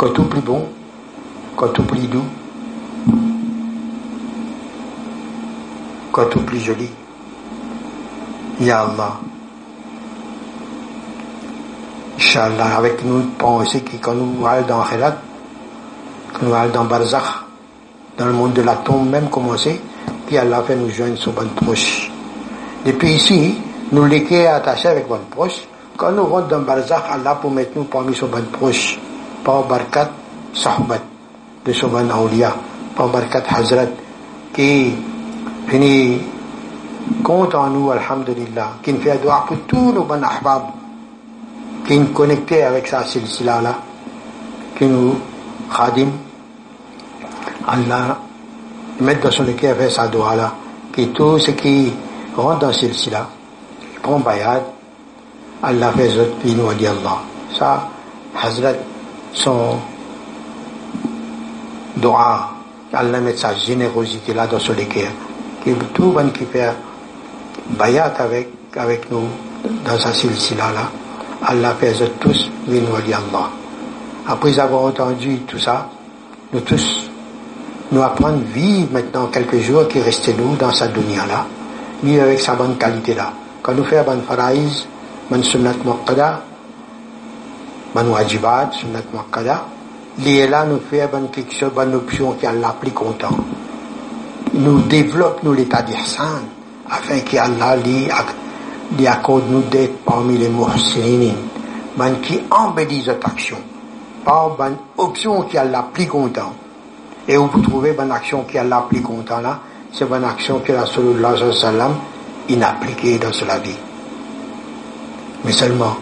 Quand 0.00 0.14
tout 0.14 0.24
plus 0.24 0.40
bon, 0.40 0.66
quand 1.58 1.68
tout 1.74 1.82
plus 1.82 2.06
doux, 2.08 2.24
quand 6.10 6.24
tout 6.30 6.40
plus 6.40 6.58
joli. 6.58 6.88
Ya 8.60 8.80
Allah. 8.80 9.20
Inch'Allah, 12.16 12.78
avec 12.78 13.04
nous 13.04 13.20
penser 13.36 13.82
que 13.82 13.98
quand 14.00 14.14
nous 14.14 14.46
allons 14.46 14.66
dans 14.66 14.82
Khirat, 14.84 15.16
quand 16.32 16.46
nous 16.46 16.54
allons 16.54 16.72
dans 16.72 16.84
Barzakh, 16.86 17.44
dans 18.16 18.24
le 18.24 18.32
monde 18.32 18.54
de 18.54 18.62
la 18.62 18.76
tombe 18.76 19.06
même 19.10 19.28
commencer, 19.28 19.78
puis 20.26 20.38
Allah 20.38 20.62
fait 20.62 20.76
nous 20.76 20.88
joindre 20.88 21.18
son 21.18 21.32
bon 21.32 21.46
proche. 21.54 22.10
Depuis 22.86 23.16
ici, 23.16 23.54
nous 23.92 24.06
l'équer 24.06 24.46
attachés 24.46 24.88
avec 24.88 25.06
bon 25.06 25.20
proche, 25.30 25.60
quand 25.98 26.10
nous 26.12 26.24
rentrons 26.24 26.48
dans 26.48 26.60
Barzakh, 26.60 27.04
Allah 27.10 27.34
pour 27.34 27.50
mettre 27.50 27.72
nous 27.76 27.84
parmi 27.84 28.14
son 28.14 28.28
bon 28.28 28.44
proche, 28.50 28.98
par 29.44 29.64
Barkat 29.64 30.10
Sahbat, 30.52 31.02
de 31.64 31.72
son 31.72 31.88
bon 31.88 32.10
Aulia, 32.10 32.54
par 32.96 33.08
Barkat 33.08 33.42
Hazrat, 33.48 33.86
qui 34.52 34.94
finit 35.68 36.20
compte 37.22 37.54
en 37.54 37.68
nous, 37.70 37.90
Alhamdulillah, 37.90 38.72
qui 38.82 38.92
nous 38.92 39.00
fait 39.00 39.18
doigt 39.22 39.44
pour 39.46 39.56
tous 39.66 39.92
nos 39.92 40.04
bons 40.04 40.22
ahbab, 40.22 40.62
qui 41.86 41.98
nous 41.98 42.08
connectent 42.08 42.52
avec 42.52 42.86
sa 42.86 43.04
silsila 43.04 43.60
là, 43.60 43.78
qui 44.76 44.86
nous 44.86 45.16
khadim, 45.74 46.08
Allah, 47.66 48.18
mettre 49.00 49.22
dans 49.22 49.30
son 49.30 49.44
cœur 49.52 49.76
avec 49.76 49.90
sa 49.90 50.08
doigt 50.08 50.34
là, 50.34 50.52
que 50.92 51.02
tout 51.06 51.38
ce 51.38 51.52
qui 51.52 51.92
rentre 52.36 52.60
dans 52.60 52.72
silsila, 52.72 53.28
qui 53.92 53.98
prend 54.00 54.18
bayad, 54.20 54.62
Allah 55.62 55.92
fait 55.92 56.08
zot, 56.08 56.36
puis 56.40 56.54
nous 56.54 56.72
dit 56.74 56.86
Allah. 56.86 57.18
Ça, 57.58 57.88
Hazrat, 58.42 58.74
son 59.32 59.78
doigt, 61.96 62.50
Allah 62.92 63.20
met 63.20 63.36
sa 63.36 63.54
générosité 63.54 64.34
là 64.34 64.46
dans 64.46 64.58
son 64.58 64.74
cœur, 64.74 65.12
qui 65.62 65.72
tout 65.94 66.10
bon 66.10 66.30
qui 66.30 66.44
fait 66.44 66.72
bayat 67.78 68.14
avec, 68.18 68.48
avec 68.76 69.10
nous 69.10 69.28
dans 69.84 69.98
sa 69.98 70.12
silsila 70.12 70.72
là. 70.72 70.90
Allah 71.42 71.74
fait 71.80 71.94
tous, 72.18 72.50
nous 72.66 72.80
dit 73.04 73.14
Allah. 73.14 73.50
Après 74.26 74.58
avoir 74.58 74.82
entendu 74.82 75.38
tout 75.46 75.58
ça, 75.58 75.88
nous 76.52 76.60
tous, 76.60 77.10
nous 77.92 78.02
apprendre 78.02 78.42
vivre 78.52 78.88
maintenant 78.92 79.26
quelques 79.26 79.60
jours 79.60 79.88
qui 79.88 80.00
restent 80.00 80.36
nous 80.36 80.56
dans 80.56 80.72
sa 80.72 80.88
dunya 80.88 81.26
là, 81.26 81.46
vivre 82.02 82.24
avec 82.24 82.40
sa 82.40 82.54
bonne 82.54 82.76
qualité 82.76 83.14
là. 83.14 83.32
Quand 83.62 83.72
nous 83.72 83.84
faisons 83.84 84.04
bonne 84.04 84.22
faraïs, 84.22 84.86
bonne 85.30 85.44
sunnat 85.44 85.74
muqqada, 85.84 86.42
bonne 87.94 88.08
wajibat, 88.08 88.70
sunnat 88.72 89.02
muqqada, 89.12 89.64
lié 90.18 90.46
là 90.46 90.64
nous 90.64 90.80
fait 90.80 91.08
bonne 91.10 91.30
quelque 91.30 91.54
chose, 91.54 91.72
bonne 91.74 91.94
option 91.94 92.32
qui 92.32 92.46
Allah 92.46 92.74
plus 92.80 92.92
content. 92.92 93.36
Nous 94.54 94.80
développe 94.82 95.42
nous 95.42 95.52
l'état 95.52 95.82
d'ihsan, 95.82 96.42
afin 96.90 97.20
qu'Allah 97.20 97.76
lui 97.76 99.06
accorde 99.06 99.44
nous 99.48 99.62
d'être 99.62 99.98
parmi 100.04 100.36
les 100.36 100.48
muhsinin, 100.48 101.34
ben 101.96 102.16
qui 102.20 102.40
embellit 102.50 103.04
cette 103.04 103.24
action, 103.24 103.58
par 104.24 104.56
une 104.60 104.76
option 104.98 105.42
qui 105.42 105.56
Allah 105.56 105.86
plus 105.92 106.06
content. 106.06 106.52
Et 107.28 107.36
où 107.36 107.46
vous 107.46 107.60
trouvez 107.60 107.94
une 107.96 108.10
action 108.10 108.42
qui 108.42 108.58
Allah 108.58 108.86
plus 108.88 109.02
content 109.02 109.40
là, 109.40 109.60
c'est 109.92 110.04
une 110.04 110.24
action 110.24 110.60
que 110.60 110.72
Rasulullah 110.72 111.34
sallam 111.52 111.94
il 112.48 112.62
a 112.62 112.70
appliquée 112.70 113.18
dans 113.18 113.32
sa 113.32 113.58
vie. 113.58 113.76
Mais 115.44 115.52
seulement, 115.52 115.96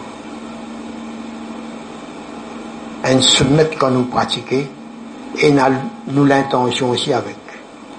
un 3.09 3.21
sunnat 3.21 3.65
que 3.65 3.85
nous 3.87 4.03
pratiquons, 4.05 4.65
et 5.41 5.53
nous 6.07 6.25
l'intention 6.25 6.89
aussi 6.89 7.13
avec. 7.13 7.35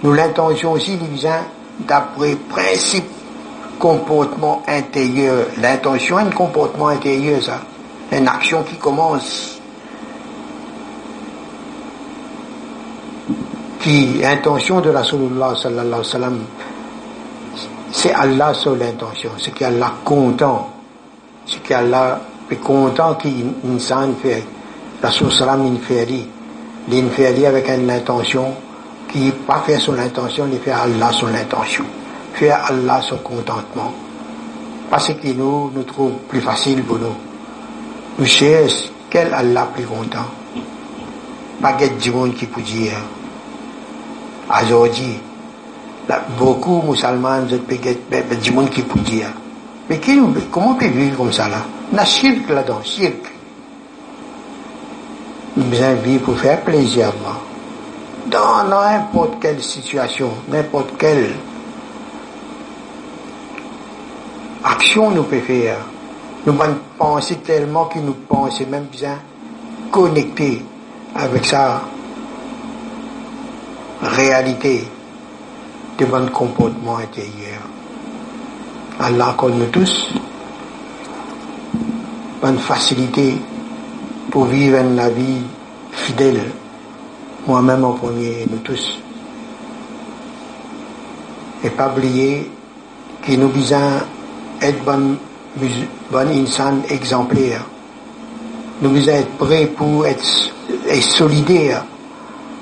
Nous 0.02 0.12
l'intention 0.12 0.72
aussi, 0.72 0.98
il 1.00 1.08
vient 1.08 1.44
d'après 1.80 2.36
principe 2.36 3.04
comportement 3.78 4.62
intérieur. 4.68 5.46
L'intention 5.60 6.18
est 6.18 6.24
un 6.24 6.30
comportement 6.30 6.88
intérieur, 6.88 7.42
ça. 7.42 7.60
Une 8.12 8.28
action 8.28 8.62
qui 8.62 8.76
commence. 8.76 9.58
Qui, 13.80 14.20
intention 14.24 14.80
de 14.80 14.90
Rasulullah 14.90 15.54
sallallahu 15.56 15.86
alayhi 15.86 15.98
wa 15.98 16.04
sallam, 16.04 16.38
c'est 17.90 18.12
Allah 18.12 18.52
sur 18.52 18.76
l'intention, 18.76 19.30
c'est 19.38 19.52
qu'Allah 19.52 19.94
content, 20.04 20.68
c'est 21.46 21.62
qu'Allah 21.62 22.20
est 22.50 22.56
content 22.56 23.14
qu'insan 23.14 24.14
fait. 24.22 24.44
Rasul 25.02 25.28
il 25.64 25.80
fait 25.80 26.04
dit, 26.06 26.28
il 26.90 27.08
fait 27.10 27.46
avec 27.46 27.68
une 27.68 27.90
intention 27.90 28.54
qui 29.08 29.20
n'est 29.20 29.32
pas 29.32 29.62
fait 29.66 29.78
son 29.78 29.98
intention, 29.98 30.46
il 30.52 30.58
fait 30.58 30.72
Allah 30.72 31.10
son 31.12 31.28
intention. 31.28 31.84
Fait 32.34 32.50
Allah 32.50 33.00
son 33.02 33.16
contentement. 33.18 33.92
Parce 34.90 35.08
que 35.14 35.28
nous, 35.32 35.70
nous 35.74 35.82
trouvons 35.84 36.18
plus 36.28 36.40
facile 36.40 36.82
pour 36.82 36.98
nous. 36.98 37.14
Nous 38.18 38.24
cherchons 38.26 38.90
quel 39.08 39.32
Allah 39.32 39.68
plus 39.74 39.84
content. 39.84 40.26
Pas 41.60 41.72
du 41.72 42.10
monde 42.10 42.34
qui 42.34 42.46
peut 42.46 42.60
dire. 42.60 42.92
Aujourd'hui, 44.62 45.18
beaucoup 46.38 46.82
de 46.82 46.90
musulmans, 46.90 47.42
du 48.42 48.50
monde 48.52 48.70
qui 48.70 48.82
peut 48.82 49.00
dire. 49.00 49.28
Mais 49.88 50.00
comment 50.50 50.72
on 50.72 50.74
peut 50.74 50.86
vivre 50.86 51.16
comme 51.16 51.32
ça 51.32 51.48
là? 51.48 51.64
Il 51.92 51.96
y 51.96 52.00
a 52.00 52.04
shirk 52.04 52.48
là-dedans, 52.48 52.80
shirk. 52.84 53.39
Nous 55.56 55.64
vivre 56.04 56.24
pour 56.24 56.38
faire 56.38 56.62
plaisir 56.62 57.06
à 57.06 57.10
Allah 57.10 57.40
dans 58.26 58.64
n'importe 58.68 59.40
quelle 59.40 59.62
situation, 59.62 60.30
n'importe 60.48 60.96
quelle 60.96 61.30
action 64.62 65.10
nous 65.10 65.24
pouvons 65.24 65.40
faire. 65.40 65.78
Nous 66.46 66.54
penser 66.96 67.36
tellement 67.36 67.86
que 67.86 67.98
nous 67.98 68.14
pensons 68.14 68.66
même 68.70 68.84
bien 68.84 69.18
connecter 69.90 70.64
avec 71.14 71.44
sa 71.44 71.82
réalité 74.02 74.86
de 75.98 76.04
bon 76.06 76.30
comportement 76.30 76.96
intérieur. 76.98 77.60
Allah 79.00 79.30
accorde 79.30 79.54
nous 79.54 79.66
tous 79.66 80.14
bonne 82.40 82.58
facilité 82.58 83.34
pour 84.30 84.44
vivre 84.44 84.78
une 84.78 85.00
vie 85.10 85.42
fidèle 85.92 86.40
moi-même 87.46 87.84
en 87.84 87.92
premier, 87.92 88.46
nous 88.50 88.58
tous. 88.58 89.00
Et 91.64 91.70
pas 91.70 91.92
oublier 91.92 92.50
que 93.22 93.32
nous 93.32 93.48
besoin 93.48 94.02
être 94.60 94.84
bon, 94.84 95.16
bon 96.10 96.28
insan 96.28 96.82
exemplaire. 96.88 97.64
Nous 98.82 98.90
besoin 98.90 99.14
être 99.14 99.36
prêts 99.36 99.66
pour 99.66 100.06
être, 100.06 100.24
solidaires 101.00 101.84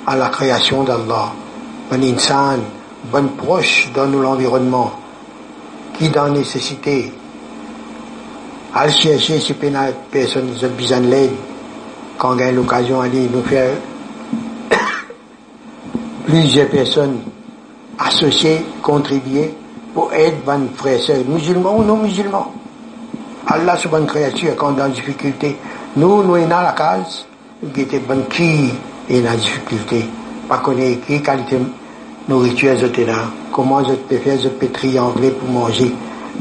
à 0.06 0.16
la 0.16 0.28
création 0.28 0.84
d'Allah. 0.84 1.32
Bon 1.90 2.02
insan, 2.02 2.58
bon 3.12 3.28
proche 3.36 3.90
dans 3.94 4.06
l'environnement, 4.06 4.92
qui 5.98 6.08
dans 6.08 6.28
nécessité. 6.28 7.12
À 8.74 8.88
chercher 8.88 9.40
si 9.40 9.54
personne 10.10 10.50
besoin 10.76 11.00
de 11.00 11.06
l'aide, 11.08 11.36
quand 12.18 12.34
on 12.34 12.38
a 12.38 12.50
l'occasion 12.50 13.00
d'aller 13.00 13.28
nous 13.32 13.42
faire 13.42 13.70
plusieurs 16.26 16.68
personnes 16.68 17.20
associées, 17.98 18.64
contribuées 18.82 19.54
pour 19.94 20.12
aider 20.12 20.36
les 20.46 20.68
frères 20.76 21.10
et 21.10 21.24
musulmans 21.24 21.76
ou 21.78 21.84
non 21.84 21.96
musulmans. 21.98 22.52
Allah 23.46 23.76
subhanahu 23.78 24.06
créature 24.06 24.54
quand 24.56 24.72
dans 24.72 24.84
la 24.84 24.88
difficulté, 24.90 25.56
nous, 25.96 26.22
nous 26.22 26.36
sommes 26.36 26.48
dans 26.48 26.60
la 26.60 26.72
case, 26.72 27.24
qui 27.72 27.80
était 27.80 27.98
bon 28.00 28.22
qui 28.28 28.70
est 29.08 29.20
dans 29.22 29.30
la 29.30 29.36
difficulté, 29.36 30.04
pas 30.48 30.58
connaître 30.58 31.06
qui 31.06 31.22
qualité 31.22 31.58
nourriture 32.28 32.76
j'étais 32.76 33.06
là, 33.06 33.24
comment 33.52 33.82
je 33.82 33.94
peux 33.94 34.18
faire, 34.18 34.38
je 34.38 34.48
peux 34.48 34.68
triangler 34.68 35.30
pour 35.30 35.48
manger, 35.48 35.94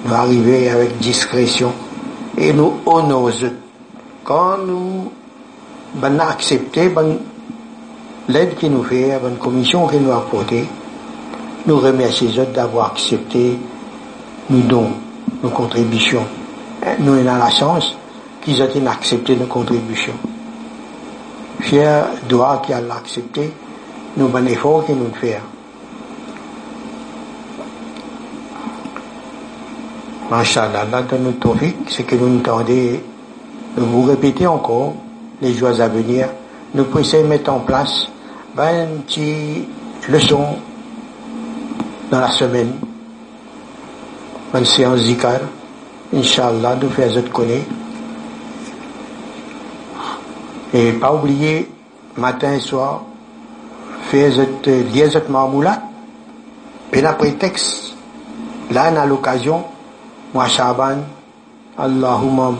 nous 0.05 0.13
arriver 0.13 0.69
avec 0.69 0.97
discrétion. 0.97 1.71
Et 2.37 2.53
nous 2.53 2.73
honorer. 2.85 3.51
Quand 4.23 4.57
nous 4.67 5.11
ben 5.95 6.19
accepté 6.19 6.89
ben 6.89 7.17
l'aide 8.27 8.55
qu'il 8.55 8.71
nous 8.71 8.83
fait, 8.83 9.07
la 9.07 9.29
commission 9.39 9.87
qu'il 9.87 10.01
nous 10.01 10.11
a 10.11 10.17
apportée, 10.17 10.65
nous 11.65 11.77
remercions 11.77 12.27
d'avoir 12.53 12.91
accepté 12.91 13.57
nos 14.49 14.61
dons, 14.61 14.91
nos 15.43 15.49
contributions. 15.49 16.25
Nous 16.99 17.13
avons 17.13 17.23
la 17.37 17.49
chance 17.49 17.95
qu'ils 18.41 18.61
aient 18.61 18.87
accepté 18.87 19.35
nos 19.35 19.45
contributions. 19.45 20.13
Fier 21.59 22.05
doit 22.29 22.61
qu'il 22.65 22.75
a 22.75 22.95
accepté 22.95 23.51
nos 24.15 24.27
bons 24.27 24.45
efforts 24.45 24.85
qu'il 24.85 24.95
nous 24.95 25.13
fait. 25.19 25.41
Masha'Allah, 30.29 30.81
Allah 30.81 31.01
donne 31.03 31.23
nous 31.23 31.31
tawfiq, 31.33 31.75
c'est 31.87 32.03
que 32.03 32.15
nous 32.15 32.39
entendons 32.39 32.65
de 32.65 33.81
vous 33.81 34.03
répéter 34.03 34.45
encore 34.45 34.93
les 35.41 35.53
jours 35.53 35.79
à 35.79 35.87
venir. 35.87 36.29
Nous 36.73 36.85
pouvons 36.85 37.23
mettre 37.27 37.51
en 37.51 37.59
place 37.59 38.07
une 38.57 39.01
petite 39.05 39.67
leçon 40.09 40.45
dans 42.11 42.19
la 42.19 42.31
semaine, 42.31 42.73
une 44.53 44.65
séance 44.65 45.01
zikar, 45.01 45.39
Inch'Allah, 46.13 46.77
nous 46.81 47.17
autres 47.17 47.31
connaître. 47.31 47.65
Et 50.73 50.93
pas 50.93 51.13
oublier, 51.13 51.69
matin 52.17 52.53
et 52.53 52.59
soir, 52.59 53.03
faire 54.09 54.31
cette 54.33 55.29
marmoula. 55.29 55.81
Et 56.93 57.05
après 57.05 57.31
texte, 57.33 57.93
là, 58.71 58.89
on 58.91 58.95
a 58.97 59.05
l'occasion, 59.05 59.63
moi, 60.33 60.47
Shaban, 60.47 60.97
Allahumma 61.77 62.51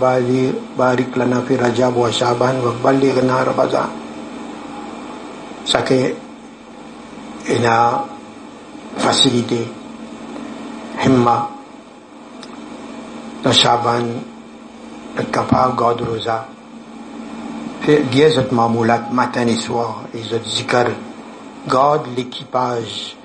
barik 0.78 1.16
lana 1.18 1.42
fi 1.42 1.56
rajab 1.58 1.96
wa 1.96 2.12
shaban 2.12 2.62
wa 2.62 2.72
ballighna 2.84 3.44
ramadan. 3.44 3.90
Ça 5.66 5.82
que, 5.82 6.14
il 7.50 7.66
a 7.66 8.06
facilité, 8.96 9.68
himma, 11.04 11.50
dans 13.44 13.52
Shaban, 13.52 14.06
capable 15.32 15.76
de 15.76 15.80
garder 15.80 16.04
rosa. 16.06 16.46
Bien 18.12 18.30
cette 18.34 18.52
mamoulat 18.52 19.10
matin 19.12 19.48
et 19.48 19.56
soir, 19.56 20.04
zikar, 20.46 20.88
garde 21.68 22.08
l'équipage, 22.16 23.16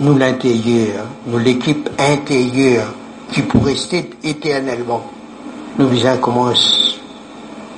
nous 0.00 0.16
l'intérieur, 0.16 1.06
nous 1.26 1.38
l'équipe 1.38 1.88
intérieure, 1.98 2.88
qui 3.32 3.42
pour 3.42 3.64
rester 3.64 4.10
éternellement. 4.24 5.02
Nous 5.78 5.88
visons 5.88 6.16
commencer, 6.18 6.98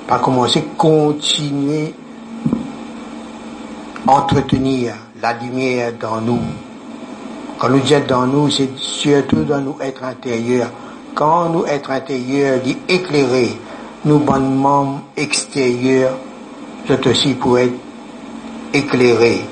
pas 0.07 0.19
commencer, 0.19 0.65
continuer 0.77 1.95
entretenir 4.07 4.95
la 5.21 5.35
lumière 5.35 5.93
dans 6.01 6.21
nous. 6.21 6.41
Quand 7.59 7.69
nous 7.69 7.81
disons 7.81 8.03
dans 8.09 8.27
nous, 8.27 8.51
c'est 8.51 8.77
surtout 8.77 9.45
dans 9.45 9.61
nous 9.61 9.77
être 9.81 10.03
intérieur. 10.05 10.71
Quand 11.15 11.51
nous 11.51 11.65
être 11.67 11.91
intérieur, 11.91 12.61
dit 12.61 12.77
éclairer 12.89 13.57
bonnes 14.05 14.55
membres 14.57 15.03
extérieurs, 15.17 16.17
c'est 16.87 17.07
aussi 17.07 17.35
pour 17.35 17.59
être 17.59 17.75
éclairé. 18.73 19.43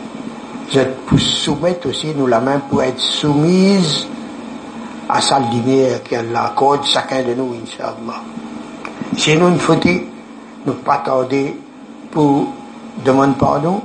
Je 0.73 0.81
pour 1.07 1.21
soumettre 1.21 1.89
aussi 1.89 2.09
nous 2.17 2.27
la 2.27 2.41
main 2.41 2.59
pour 2.59 2.83
être 2.83 3.01
soumise 3.01 4.07
à 5.13 5.21
sa 5.21 5.39
lumière 5.41 6.03
qu'elle 6.03 6.35
accorde 6.35 6.85
chacun 6.85 7.23
de 7.23 7.35
nous, 7.35 7.55
Inch'Allah. 7.63 8.23
Si 9.17 9.37
nous 9.37 9.49
une 9.49 9.59
faute, 9.59 9.87
nous 10.67 10.75
pas 10.75 10.99
tarder 10.99 11.57
pour 12.11 12.47
demander 13.05 13.35
pardon 13.39 13.81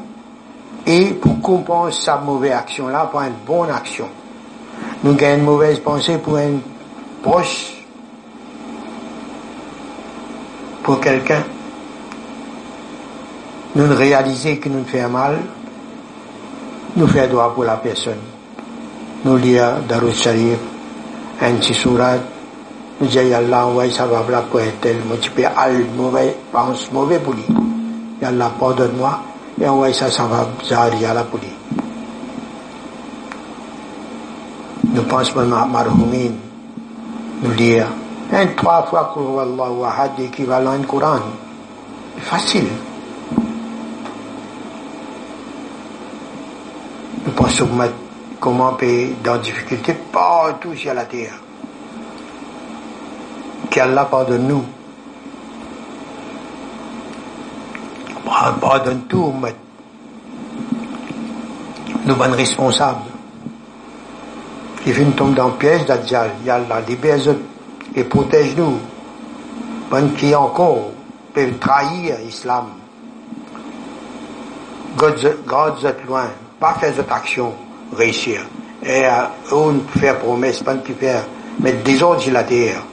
et 0.86 1.06
pour 1.14 1.42
compenser 1.42 2.04
sa 2.04 2.18
mauvaise 2.18 2.52
action 2.54 2.88
là 2.88 3.08
pour 3.12 3.22
une 3.22 3.34
bonne 3.46 3.72
action. 3.72 4.08
Nous 5.04 5.14
gagnons 5.16 5.40
une 5.40 5.46
mauvaise 5.46 5.80
pensée 5.80 6.18
pour 6.18 6.38
un 6.38 6.60
proche, 7.24 7.74
pour 10.84 11.00
quelqu'un. 11.00 11.44
Nous 13.76 13.94
réaliser 13.96 14.58
que 14.60 14.70
nous 14.70 14.86
fait 14.86 15.08
mal, 15.08 15.40
nous 16.96 17.08
faisons 17.08 17.32
droit 17.32 17.54
pour 17.54 17.64
la 17.64 17.78
personne. 17.78 18.22
Nous 19.26 19.38
lire 19.38 19.80
Darus 19.88 20.22
Sharif, 20.22 20.60
un 21.42 21.54
petit 21.56 21.74
surat, 21.74 22.18
nous 23.02 23.08
disons 23.08 23.34
Allah 23.36 23.68
envoie 23.68 23.90
ça 23.90 24.06
va 24.06 24.24
là 24.30 24.44
pour 24.50 24.62
être 24.62 24.80
tel, 24.82 24.98
moi 25.06 25.18
tu 25.22 25.32
peux 25.32 25.44
al 25.46 25.86
mauvais, 25.98 26.36
pense 26.52 26.92
mauvais 26.92 27.20
pour 27.20 27.34
lui. 27.34 27.46
Allah 28.24 28.52
pardonne-moi, 28.60 29.20
et 29.62 29.68
envoie 29.68 29.94
ça, 29.94 30.10
ça 30.10 30.24
va 30.24 30.48
zari 30.68 31.06
à 31.06 31.14
la 31.14 31.24
pour 31.24 31.40
lui. 31.40 31.50
Nous 34.94 35.04
pensons 35.04 35.40
à 35.40 35.66
Marhumin, 35.66 36.32
nous 37.44 37.52
lire 37.52 37.88
un 38.32 38.48
trois 38.56 38.84
fois 38.84 39.12
Qul 39.14 39.40
Allahu 39.40 39.84
Ahad 39.86 40.20
équivalent 40.20 40.80
au 40.80 40.84
Coran. 40.84 41.20
Facile. 42.18 42.68
Nous 47.26 47.32
pensons 47.34 47.68
comment 48.46 48.74
payer 48.74 49.16
dans 49.24 49.38
difficulté 49.38 49.96
partout 50.12 50.76
sur 50.76 50.94
la 50.94 51.06
terre. 51.06 51.34
Qu'Allah 53.72 54.06
pardonne-nous. 54.06 54.64
Pardonne 58.62 59.02
tout, 59.10 59.34
nous 62.06 62.16
sommes 62.16 62.34
responsables. 62.34 63.10
Qui 64.84 64.92
viennent 64.92 65.14
tomber 65.14 65.38
dans 65.38 65.48
le 65.48 65.54
piège 65.54 65.88
d'Adjal, 65.88 66.30
Yallah, 66.46 66.82
libère 66.88 67.18
et 67.96 68.04
protège-nous. 68.04 68.78
Bonne 69.90 70.14
qui 70.14 70.36
encore 70.36 70.92
peut 71.34 71.52
trahir 71.60 72.18
l'islam. 72.24 72.68
Garde 75.00 75.96
loin, 76.08 76.28
pas 76.60 76.76
faire 76.76 76.94
cette 76.96 77.12
action 77.12 77.52
réussir. 77.94 78.42
Et 78.84 79.06
euh, 79.06 79.26
on 79.52 79.80
faire 79.98 80.20
promesse, 80.20 80.62
pas 80.62 80.76
de 80.76 80.94
faire 80.94 81.26
mettre 81.60 81.84
des 81.84 82.02
ordres 82.04 82.30
la 82.32 82.44
terre, 82.44 82.84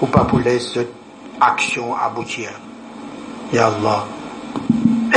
ou 0.00 0.06
pas 0.06 0.24
pour 0.24 0.40
laisser 0.40 0.74
cette 0.74 0.92
action 1.40 1.94
aboutir. 1.94 2.50
Ya 3.52 3.68
Allah. 3.68 4.04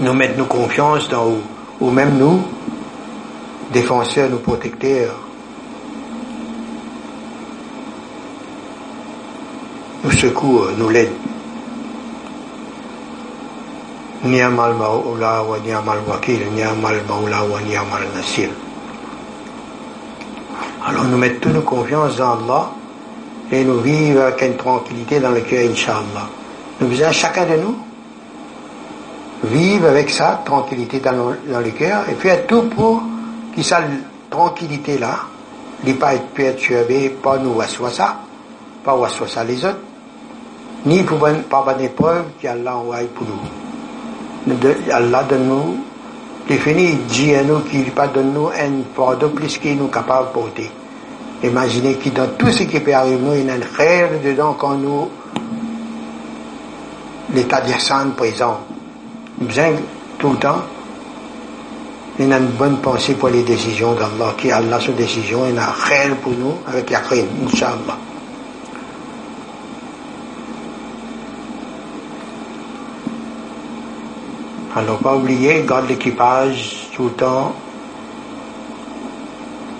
nous 0.00 0.14
mettre 0.14 0.38
nos 0.38 0.46
confiance 0.46 1.08
dans 1.08 1.28
ou, 1.28 1.38
ou 1.80 1.90
même 1.90 2.18
nous, 2.18 2.42
défenseurs, 3.72 4.30
nous 4.30 4.38
protecteurs, 4.38 5.14
nous 10.02 10.10
secours, 10.10 10.68
nous 10.76 10.88
l'aide. 10.88 11.12
Ni'mal 14.24 14.74
wa 14.74 15.58
ni'mal 15.64 15.98
wakil, 16.06 16.40
wa. 16.50 16.90
Alors 20.86 21.04
nous 21.04 21.16
mettons 21.16 21.40
toute 21.40 21.54
nos 21.54 21.62
confiance 21.62 22.16
dans 22.16 22.32
Allah 22.32 22.70
et 23.50 23.64
nous 23.64 23.80
vivons 23.80 24.20
avec 24.22 24.42
une 24.42 24.56
tranquillité 24.56 25.20
dans 25.20 25.30
le 25.30 25.40
cœur, 25.40 25.70
Inch'Allah. 25.70 26.28
Nous 26.80 26.90
faisons 26.90 27.12
chacun 27.12 27.46
de 27.46 27.56
nous 27.56 27.76
vivre 29.44 29.88
avec 29.88 30.10
ça, 30.10 30.42
tranquillité 30.44 31.00
dans 31.00 31.60
le, 31.60 31.70
cœur, 31.70 32.04
et 32.10 32.14
faire 32.14 32.46
tout 32.46 32.62
pour 32.62 33.02
que 33.54 33.62
cette 33.62 33.84
tranquillité-là, 34.30 35.16
n'est 35.84 35.94
pas 35.94 36.14
être 36.14 36.28
perturbé 36.28 37.10
par 37.10 37.40
nous 37.40 37.60
ça, 37.90 38.20
pas 38.82 38.96
ça 39.26 39.44
les 39.44 39.64
autres, 39.64 39.78
ni 40.86 41.02
pour 41.02 41.18
pas 41.18 41.32
une 41.32 41.84
épreuve 41.84 42.24
qu'Allah 42.40 42.76
envoie 42.76 42.98
pour 43.14 43.26
nous. 43.26 43.63
Allah 44.92 45.22
donne-nous, 45.24 45.76
définit, 46.48 46.96
dit 47.08 47.34
à 47.34 47.42
nous 47.42 47.60
qu'il 47.60 47.90
pas 47.92 48.08
donne-nous 48.08 48.48
un 48.48 48.82
pardon 48.94 49.30
plus 49.30 49.58
qu'il 49.58 49.76
nous 49.76 49.88
capable 49.88 50.28
de 50.28 50.32
porter. 50.32 50.70
Imaginez 51.42 51.94
que 51.94 52.10
dans 52.10 52.28
tout 52.38 52.50
ce 52.50 52.64
qui 52.64 52.80
peut 52.80 52.94
arriver, 52.94 53.16
nous, 53.16 53.34
il 53.34 53.46
y 53.46 53.50
a 53.50 53.54
un 53.54 53.76
rêve 53.76 54.22
dedans 54.24 54.54
quand 54.58 54.76
nous, 54.76 55.08
l'état 57.34 57.60
d'Yassan 57.60 58.12
présent. 58.16 58.60
Nous 59.40 59.46
besoin 59.46 59.72
tout 60.18 60.30
le 60.30 60.36
temps 60.36 60.62
Il 62.18 62.32
a 62.32 62.38
une 62.38 62.46
bonne 62.46 62.76
pensée 62.76 63.14
pour 63.14 63.28
les 63.28 63.42
décisions 63.42 63.92
d'Allah, 63.94 64.34
qui 64.38 64.50
Allah 64.52 64.78
ses 64.80 64.92
décisions, 64.92 65.46
il 65.50 65.58
a 65.58 65.72
rien 65.72 66.14
pour 66.22 66.32
nous 66.32 66.54
avec 66.66 66.88
Yaqin, 66.90 67.24
Inch'Allah. 67.44 67.98
Alors, 74.76 74.98
pas 74.98 75.14
oublier, 75.14 75.64
garde 75.68 75.88
l'équipage 75.88 76.88
tout 76.96 77.04
le 77.04 77.10
temps 77.10 77.54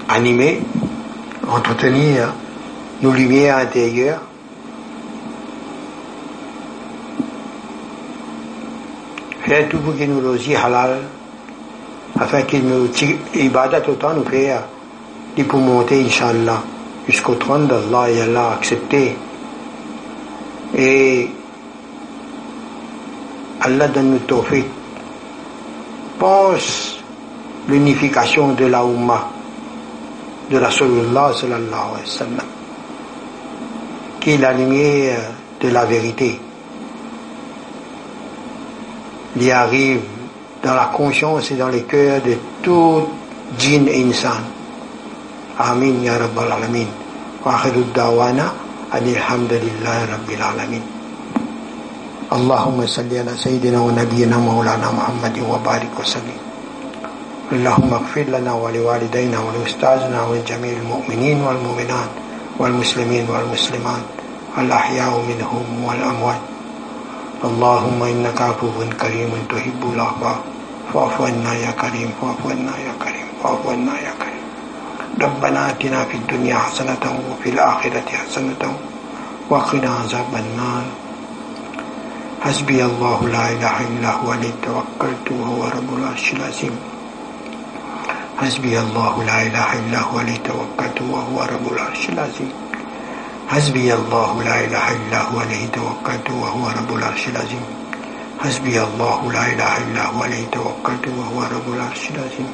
animé, 0.08 0.60
entretenir 1.48 2.32
nos 3.02 3.10
lumières 3.10 3.56
intérieures. 3.56 4.20
Faire 9.42 9.68
tout 9.68 9.78
pour 9.78 9.96
qu'il 9.96 10.14
nous 10.14 10.28
aussi 10.28 10.54
halal, 10.54 11.00
afin 12.20 12.42
qu'il 12.42 12.64
nous 12.64 12.88
ibadat 13.34 13.82
autant 13.88 14.14
nous 14.14 14.24
faire, 14.24 14.62
pour 15.48 15.58
monter, 15.58 16.04
Inch'Allah, 16.04 16.62
jusqu'au 17.08 17.34
trône 17.34 17.66
d'Allah 17.66 18.10
et 18.12 18.20
Allah 18.20 18.52
accepter. 18.52 19.16
Et 20.78 21.28
Allah 23.60 23.88
donne 23.88 24.12
nous 24.12 24.18
tawfiq 24.18 24.64
pense 26.18 26.98
l'unification 27.68 28.52
de 28.54 28.66
la 28.66 28.82
Ummah, 28.84 29.30
de 30.50 30.58
la 30.58 30.66
Rasulullah 30.68 31.32
sallallahu 31.32 31.90
alayhi 31.94 32.04
wa 32.04 32.06
sallam, 32.06 32.46
qui 34.20 34.30
est 34.32 34.38
la 34.38 34.52
lumière 34.52 35.30
de 35.60 35.68
la 35.68 35.84
vérité. 35.84 36.38
Il 39.36 39.42
y 39.42 39.50
arrive 39.50 40.02
dans 40.62 40.74
la 40.74 40.86
conscience 40.86 41.50
et 41.50 41.56
dans 41.56 41.68
les 41.68 41.82
cœurs 41.82 42.22
de 42.22 42.36
tout 42.62 43.08
djinn 43.58 43.88
et 43.88 44.04
insan. 44.04 44.40
Amin 45.58 46.02
ya 46.02 46.18
Rabbal 46.18 46.52
Alamin. 46.52 46.86
Wa 47.44 47.54
akhiru 47.56 47.84
dawana 47.94 48.52
alhamdulillahi 48.92 50.06
Rabbil 50.10 50.42
Alamin. 50.42 50.93
اللهم 52.32 52.86
صل 52.86 53.12
على 53.12 53.36
سيدنا 53.36 53.80
ونبينا 53.84 54.36
مولانا 54.36 54.88
محمد 54.96 55.44
وبارك 55.44 55.92
وسلم. 56.00 56.38
اللهم 57.52 57.90
اغفر 57.94 58.24
لنا 58.32 58.52
ولوالدينا 58.52 59.38
ولأستاذنا 59.38 60.20
ولجميع 60.24 60.72
المؤمنين 60.72 61.38
والمؤمنات 61.44 62.10
والمسلمين 62.58 63.28
والمسلمات 63.28 64.04
الأحياء 64.58 65.12
منهم 65.28 65.66
والأموات. 65.84 66.42
اللهم 67.44 68.00
إنك 68.02 68.40
عفو 68.40 68.72
كريم 69.00 69.32
تحب 69.52 69.82
العفو. 69.92 70.32
فاعف 70.94 71.20
عنا 71.20 71.52
يا 71.54 71.70
كريم 71.76 72.10
فاعف 72.20 72.40
عنا 72.46 72.74
يا 72.88 72.94
كريم 73.04 73.28
فاعف 73.42 73.62
عنا 73.68 73.94
يا 74.00 74.12
كريم. 74.16 74.44
ربنا 75.20 75.70
آتنا 75.70 76.04
في 76.04 76.16
الدنيا 76.16 76.56
حسنة 76.56 77.04
وفي 77.28 77.48
الآخرة 77.50 78.08
حسنة 78.08 78.62
وقنا 79.50 79.90
عذاب 80.00 80.32
النار. 80.32 81.03
حسبي 82.44 82.84
الله 82.84 83.28
لا 83.28 83.44
إله 83.56 83.76
إلا 83.88 84.10
هو 84.20 84.32
عليه 84.32 84.52
توكلت 84.62 85.26
وهو 85.32 85.64
رب 85.64 85.90
العرش 85.96 86.32
العظيم. 86.32 86.76
حسبي 88.36 88.80
الله 88.80 89.24
لا 89.24 89.42
إله 89.48 89.68
إلا 89.80 90.00
هو 90.00 90.18
عليه 90.18 90.36
توكلت 90.44 90.98
وهو 91.08 91.36
رب 91.40 91.66
العرش 91.72 92.08
العظيم. 92.08 92.52
حسبي 93.48 93.94
الله 93.94 94.42
لا 94.42 94.56
إله 94.60 94.86
إلا 94.92 95.20
هو 95.22 95.40
عليه 95.40 95.66
توكلت 95.72 96.28
وهو 96.30 96.64
رب 96.68 96.90
العرش 96.94 97.28
العظيم. 97.32 97.64
حسبي 98.44 98.76
الله 98.82 99.20
لا 99.32 99.44
إله 99.52 99.72
إلا 99.88 100.04
هو 100.12 100.22
عليه 100.22 100.46
توكلت 100.52 101.04
وهو 101.16 101.38
رب 101.48 101.66
العرش 101.74 102.04
العظيم. 102.12 102.50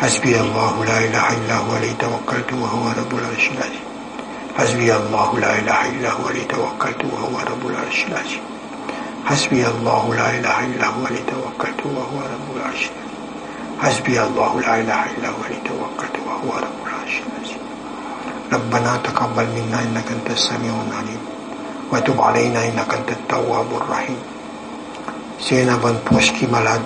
حسبي 0.00 0.40
الله 0.40 0.74
لا 0.88 0.98
إله 1.04 1.26
إلا 1.36 1.56
هو 1.60 1.70
عليه 1.76 1.94
توكلت 2.00 2.50
وهو 2.52 2.84
رب 3.00 3.12
العرش 3.20 3.46
العظيم. 3.52 3.84
حسبي 4.58 4.88
الله 4.96 5.28
لا 5.44 5.52
إله 5.60 5.80
إلا 5.92 6.10
هو 6.16 6.22
عليه 6.28 6.46
توكلت 6.48 7.00
وهو 7.12 7.34
رب 7.50 7.62
العرش 7.70 8.00
العظيم. 8.08 8.51
حسبي 9.26 9.66
الله 9.66 10.14
لا 10.14 10.28
إله 10.38 10.56
إلا 10.64 10.86
هو 10.86 11.06
عليه 11.06 11.22
توكلت 11.30 11.80
وهو 11.86 12.18
رب 12.34 12.46
العرش 12.56 12.90
حسبي 13.82 14.22
الله 14.22 14.60
لا 14.60 14.72
إله 14.80 15.00
إلا 15.14 15.28
هو 15.28 15.40
عليه 15.46 15.62
توكلت 15.64 16.16
وهو 16.26 16.50
رب 16.58 16.78
العرش 16.86 17.14
ربنا 18.52 18.96
تقبل 19.04 19.46
منا 19.56 19.78
إنك 19.82 20.08
أنت 20.16 20.30
السميع 20.30 20.74
العليم 20.88 21.22
وتب 21.92 22.20
علينا 22.20 22.68
إنك 22.68 22.94
أنت 22.94 23.10
التواب 23.10 23.66
الرحيم 23.76 24.16
bonne 25.82 25.98
poche 26.04 26.32
qui 26.34 26.44
est 26.44 26.48
malade. 26.48 26.82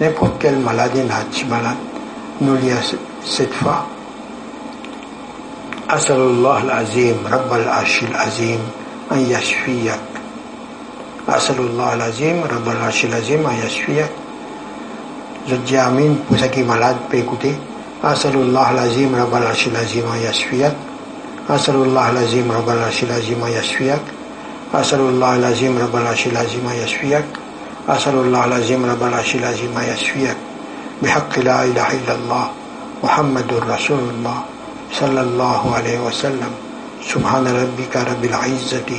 Maladie 0.00 1.00
est 1.00 1.44
malade. 1.48 1.76
Lions 2.40 2.96
cette 3.24 3.54
fois. 3.54 3.86
أسأل 5.90 6.16
الله 6.16 6.58
العظيم 6.62 7.16
رب 7.32 7.52
العرش 7.52 8.02
العظيم 8.02 8.60
أن 9.12 9.18
يشفيك 9.18 10.11
أسأل 11.28 11.58
الله 11.58 11.94
العظيم 11.94 12.44
رب 12.44 12.68
العرش 12.68 13.04
العظيم 13.04 13.46
أن 13.46 13.56
يشفيك 13.66 14.10
زوجي 15.48 15.78
آمين 15.80 16.18
بوسكي 16.30 16.62
مالاد 16.62 16.96
بيكوتي 17.10 17.54
أسأل 18.04 18.34
الله 18.34 18.70
العظيم 18.70 19.14
رب 19.14 19.34
العرش 19.34 19.66
العظيم 19.66 20.04
أن 20.12 20.18
يشفيك 20.30 20.72
أسأل 21.50 21.74
الله 21.74 22.10
العظيم 22.10 22.52
رب 22.52 22.68
العرش 22.70 23.02
العظيم 23.02 23.44
أن 23.44 23.52
يشفيك 23.52 24.02
أسأل 24.74 25.00
الله 25.00 25.36
العظيم 25.36 25.78
رب 25.78 25.96
العرش 25.96 26.26
العظيم 26.26 26.64
أن 26.68 26.76
يشفي 26.84 27.22
أسأل 27.88 28.14
الله 28.14 28.44
العظيم 28.44 28.84
رب 28.90 29.02
العرش 29.02 29.34
العظيم 29.34 29.72
أن 29.78 29.84
يشفيك 29.94 30.36
بحق 31.02 31.38
لا 31.38 31.64
إله 31.64 31.88
إلا 31.92 32.14
الله 32.14 32.44
محمد 33.04 33.52
رسول 33.68 33.98
الله 33.98 34.38
صلى 34.92 35.20
الله 35.20 35.74
عليه 35.74 35.98
وسلم 36.00 36.50
سبحان 37.14 37.46
ربك 37.46 37.96
رب 37.96 38.24
العزة 38.24 38.90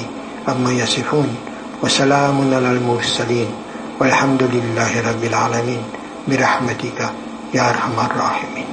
أما 0.50 0.72
يصفون 0.72 1.36
وسلام 1.84 2.38
على 2.56 2.72
المرسلين 2.80 3.48
والحمد 4.00 4.44
لله 4.44 5.10
رب 5.10 5.24
العالمين 5.24 5.84
برحمتك 6.28 7.00
يا 7.54 7.70
أرحم 7.70 8.00
الراحمين. 8.00 8.73